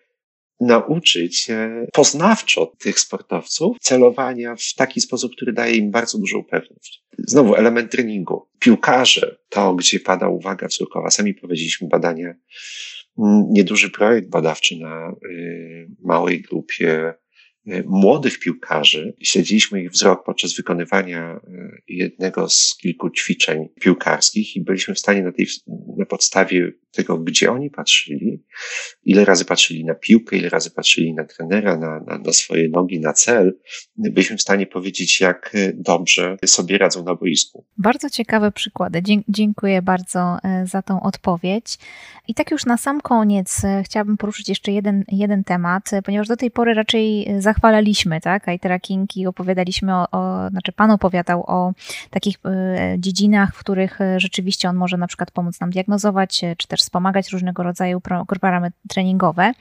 [0.61, 1.49] nauczyć
[1.93, 7.05] poznawczo tych sportowców celowania w taki sposób, który daje im bardzo dużą pewność.
[7.19, 8.49] Znowu element treningu.
[8.59, 11.11] Piłkarze, to gdzie pada uwaga wzrokowa.
[11.11, 12.35] Sami prowadziliśmy badania,
[13.19, 17.15] mm, nieduży projekt badawczy na y, małej grupie
[17.87, 19.15] młodych piłkarzy.
[19.23, 25.23] Śledziliśmy ich wzrok podczas wykonywania y, jednego z kilku ćwiczeń piłkarskich i byliśmy w stanie
[25.23, 25.47] na, tej,
[25.99, 28.45] na podstawie tego, gdzie oni patrzyli,
[29.05, 33.01] ile razy patrzyli na piłkę, ile razy patrzyli na trenera, na, na, na swoje nogi,
[33.01, 33.59] na cel,
[33.97, 37.67] byliśmy w stanie powiedzieć, jak y, dobrze sobie radzą na boisku.
[37.79, 39.03] Bardzo ciekawe przykłady.
[39.29, 41.79] Dziękuję bardzo za tą odpowiedź.
[42.29, 46.51] I tak już na sam koniec chciałabym poruszyć jeszcze jeden, jeden temat, ponieważ do tej
[46.51, 51.73] pory raczej zachwalaliśmy, tak, eye tracking i opowiadaliśmy o, o, znaczy pan opowiadał o
[52.11, 56.57] takich e, dziedzinach, w których e, rzeczywiście on może na przykład pomóc nam diagnozować, e,
[56.57, 59.53] czy też wspomagać różnego rodzaju programy treningowe.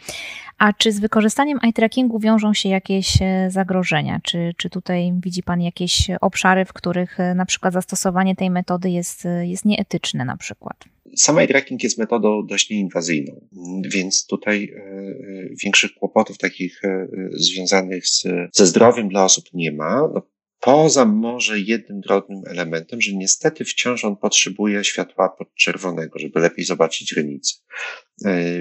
[0.58, 3.18] A czy z wykorzystaniem eye trackingu wiążą się jakieś
[3.48, 4.20] zagrożenia?
[4.24, 9.28] Czy, czy tutaj widzi pan jakieś obszary, w których na przykład zastosowanie tej metody jest,
[9.42, 10.86] jest nieetyczne na przykład?
[11.16, 13.48] Sam eye tracking jest metodą dość nieinwazyjną,
[13.94, 15.16] więc tutaj e, e,
[15.64, 20.10] większych kłopotów takich e, związanych z, ze zdrowiem dla osób nie ma.
[20.14, 20.22] No,
[20.62, 27.14] Poza może jednym drobnym elementem, że niestety wciąż on potrzebuje światła podczerwonego, żeby lepiej zobaczyć
[27.14, 27.56] granicę.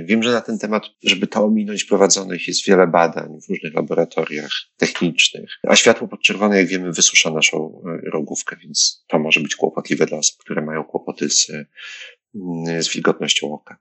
[0.04, 4.50] Wiem, że na ten temat, żeby to ominąć, prowadzonych jest wiele badań w różnych laboratoriach
[4.76, 7.82] technicznych, a światło podczerwone, jak wiemy, wysusza naszą
[8.12, 11.52] rogówkę, więc to może być kłopotliwe dla osób, które mają kłopoty z
[12.78, 13.78] z wilgotnością oka.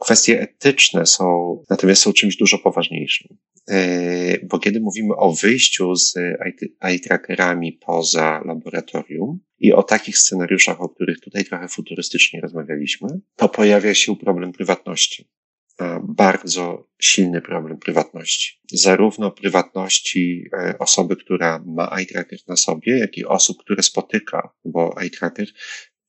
[0.00, 3.36] Kwestie etyczne są, natomiast są czymś dużo poważniejszym.
[3.70, 6.14] E, bo kiedy mówimy o wyjściu z
[6.80, 13.48] eye trackerami poza laboratorium i o takich scenariuszach, o których tutaj trochę futurystycznie rozmawialiśmy, to
[13.48, 15.28] pojawia się problem prywatności.
[16.02, 18.60] Bardzo silny problem prywatności.
[18.72, 24.54] Zarówno prywatności e, osoby, która ma eye tracker na sobie, jak i osób, które spotyka,
[24.64, 25.46] bo eye tracker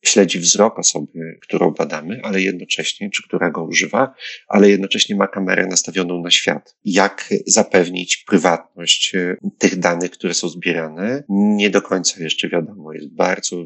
[0.04, 4.14] śledzi wzrok osoby, którą badamy, ale jednocześnie, czy która go używa,
[4.48, 6.76] ale jednocześnie ma kamerę nastawioną na świat.
[6.86, 11.24] Jak zapewnić prywatność e, tych danych, które są zbierane?
[11.30, 12.94] Nie do końca jeszcze wiadomo.
[12.94, 13.66] Jest bardzo,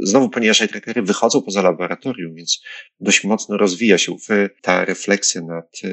[0.00, 2.62] znowu, ponieważ trackery wychodzą poza laboratorium, więc
[3.00, 4.16] dość mocno rozwija się
[4.62, 5.88] ta refleksja nad e,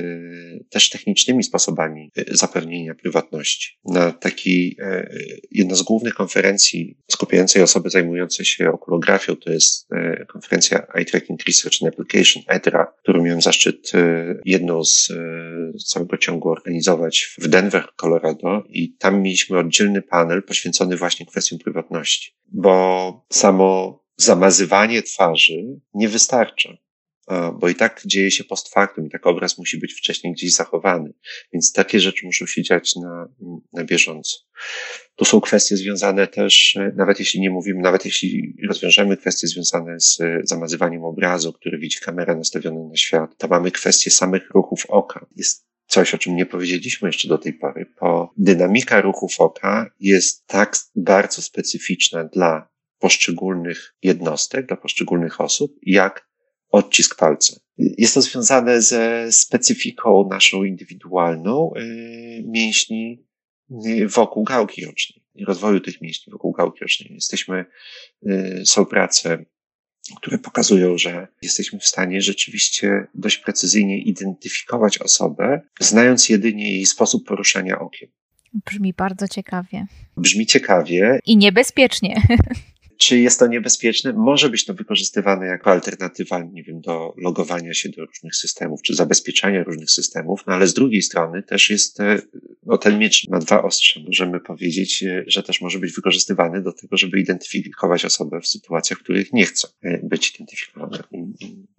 [0.70, 3.80] też technicznymi sposobami e, zapewnienia prywatności.
[3.86, 4.78] Na taki,
[5.52, 11.06] jedna z głównych konferencji skupiającej osoby zajmujące się okulografią, to jest jest e, konferencja Eye
[11.06, 17.36] Tracking Research and Application, ETRA, którą miałem zaszczyt e, jedną z, e, całego ciągu organizować
[17.38, 18.64] w Denver, Colorado.
[18.70, 25.64] I tam mieliśmy oddzielny panel poświęcony właśnie kwestiom prywatności, bo samo zamazywanie twarzy
[25.94, 26.70] nie wystarcza
[27.60, 31.14] bo i tak dzieje się post factum i tak obraz musi być wcześniej gdzieś zachowany.
[31.54, 33.28] Więc takie rzeczy muszą się dziać na,
[33.74, 34.38] na bieżąco.
[35.16, 40.18] Tu są kwestie związane też, nawet jeśli nie mówimy, nawet jeśli rozwiążemy kwestie związane z
[40.44, 45.26] zamazywaniem obrazu, który widzi kamera nastawiona na świat, to mamy kwestie samych ruchów oka.
[45.36, 50.48] Jest coś, o czym nie powiedzieliśmy jeszcze do tej pory, bo dynamika ruchów oka jest
[50.48, 52.70] tak bardzo specyficzna dla
[53.00, 56.29] poszczególnych jednostek, dla poszczególnych osób, jak
[56.70, 57.60] odcisk palca.
[57.78, 63.26] Jest to związane ze specyfiką naszą indywidualną y, mięśni
[63.86, 67.14] y, wokół gałki ocznej i rozwoju tych mięśni wokół gałki ocznej.
[67.14, 67.66] Jesteśmy,
[68.28, 69.46] y, są prace,
[70.18, 77.28] które pokazują, że jesteśmy w stanie rzeczywiście dość precyzyjnie identyfikować osobę, znając jedynie jej sposób
[77.28, 78.10] poruszania okiem.
[78.54, 79.86] Brzmi bardzo ciekawie.
[80.18, 81.20] Brzmi ciekawie.
[81.26, 82.22] I niebezpiecznie.
[83.00, 84.14] czy jest to niebezpieczne?
[84.14, 88.96] Może być to wykorzystywane jako alternatywa, nie wiem, do logowania się do różnych systemów, czy
[88.96, 92.22] zabezpieczania różnych systemów, no ale z drugiej strony też jest, e,
[92.64, 94.00] no ten miecz ma dwa ostrze.
[94.06, 99.00] Możemy powiedzieć, e, że też może być wykorzystywany do tego, żeby identyfikować osobę w sytuacjach,
[99.00, 101.04] w których nie chce e, być identyfikowana.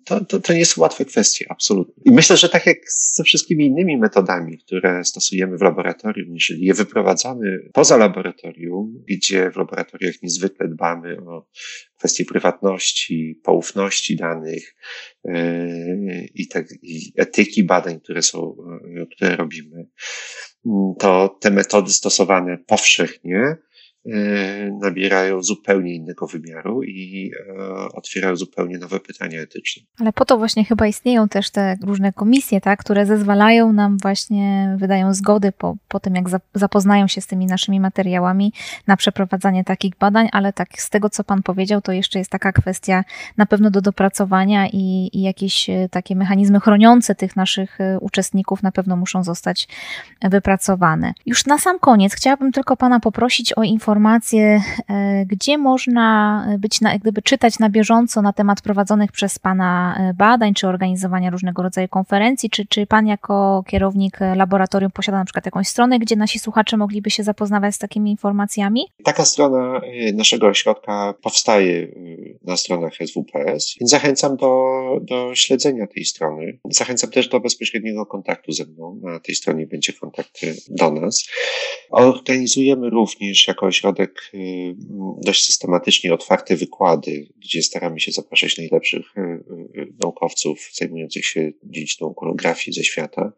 [0.04, 2.02] To, to, to nie jest łatwe kwestie, absolutnie.
[2.06, 6.74] I myślę, że tak jak ze wszystkimi innymi metodami, które stosujemy w laboratorium, jeżeli je
[6.74, 11.46] wyprowadzamy poza laboratorium, gdzie w laboratoriach niezwykle dbamy o
[11.98, 14.76] kwestie prywatności, poufności danych
[15.24, 18.56] yy, i, tak, i etyki badań, które są,
[18.94, 19.86] yy, które robimy,
[20.98, 23.56] to te metody stosowane powszechnie
[24.82, 29.82] nabierają zupełnie innego wymiaru i e, otwierają zupełnie nowe pytania etyczne.
[30.00, 34.76] Ale po to właśnie chyba istnieją też te różne komisje, tak, które zezwalają nam właśnie,
[34.78, 36.24] wydają zgody po, po tym, jak
[36.54, 38.52] zapoznają się z tymi naszymi materiałami
[38.86, 42.52] na przeprowadzanie takich badań, ale tak z tego, co Pan powiedział, to jeszcze jest taka
[42.52, 43.04] kwestia
[43.36, 48.72] na pewno do dopracowania i, i jakieś e, takie mechanizmy chroniące tych naszych uczestników na
[48.72, 49.68] pewno muszą zostać
[50.22, 51.12] wypracowane.
[51.26, 56.80] Już na sam koniec chciałabym tylko Pana poprosić o informację, informacje, e, gdzie można być,
[56.80, 61.62] na, gdyby czytać na bieżąco na temat prowadzonych przez Pana e, badań, czy organizowania różnego
[61.62, 66.38] rodzaju konferencji, czy, czy Pan jako kierownik laboratorium posiada na przykład jakąś stronę, gdzie nasi
[66.38, 68.86] słuchacze mogliby się zapoznawać z takimi informacjami?
[69.04, 71.88] Taka strona e, naszego ośrodka powstaje
[72.44, 76.58] na stronach SWPS, więc zachęcam do, do śledzenia tej strony.
[76.70, 79.00] Zachęcam też do bezpośredniego kontaktu ze mną.
[79.02, 81.28] Na tej stronie będzie kontakt do nas.
[81.90, 84.74] Organizujemy również jako ośrodek y,
[85.22, 92.10] dość systematycznie otwarte wykłady, gdzie staramy się zapraszać najlepszych y, y, naukowców zajmujących się dziedziną
[92.10, 93.32] okulografii ze świata.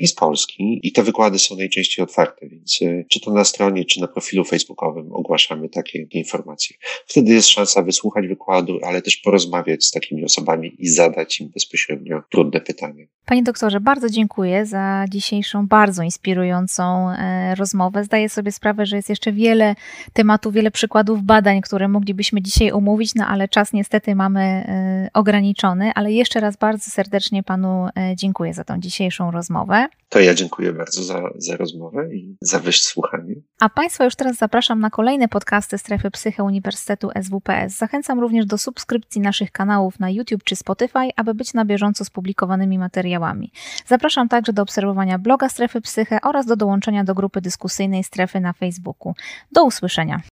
[0.00, 0.80] I z Polski.
[0.82, 2.78] I te wykłady są najczęściej otwarte, więc
[3.10, 6.76] czy to na stronie, czy na profilu facebookowym ogłaszamy takie informacje.
[7.06, 12.22] Wtedy jest szansa wysłuchać wykładu, ale też porozmawiać z takimi osobami i zadać im bezpośrednio
[12.30, 13.06] trudne pytania.
[13.26, 18.04] Panie doktorze, bardzo dziękuję za dzisiejszą bardzo inspirującą e, rozmowę.
[18.04, 19.74] Zdaję sobie sprawę, że jest jeszcze wiele
[20.12, 25.92] tematów, wiele przykładów badań, które moglibyśmy dzisiaj omówić, no ale czas niestety mamy e, ograniczony,
[25.94, 29.88] ale jeszcze raz bardzo serdecznie panu e, dziękuję za tą dzisiejszą rozmowę.
[30.08, 33.34] To ja dziękuję bardzo za, za rozmowę i za wysłuchanie.
[33.60, 37.76] A Państwa już teraz zapraszam na kolejne podcasty Strefy Psyche Uniwersytetu SWPS.
[37.78, 42.10] Zachęcam również do subskrypcji naszych kanałów na YouTube czy Spotify, aby być na bieżąco z
[42.10, 42.78] publikowanymi
[43.14, 43.52] materiałami.
[43.86, 48.52] Zapraszam także do obserwowania bloga Strefy Psyche oraz do dołączenia do grupy dyskusyjnej Strefy na
[48.52, 49.14] Facebooku.
[49.52, 50.20] Do usłyszenia.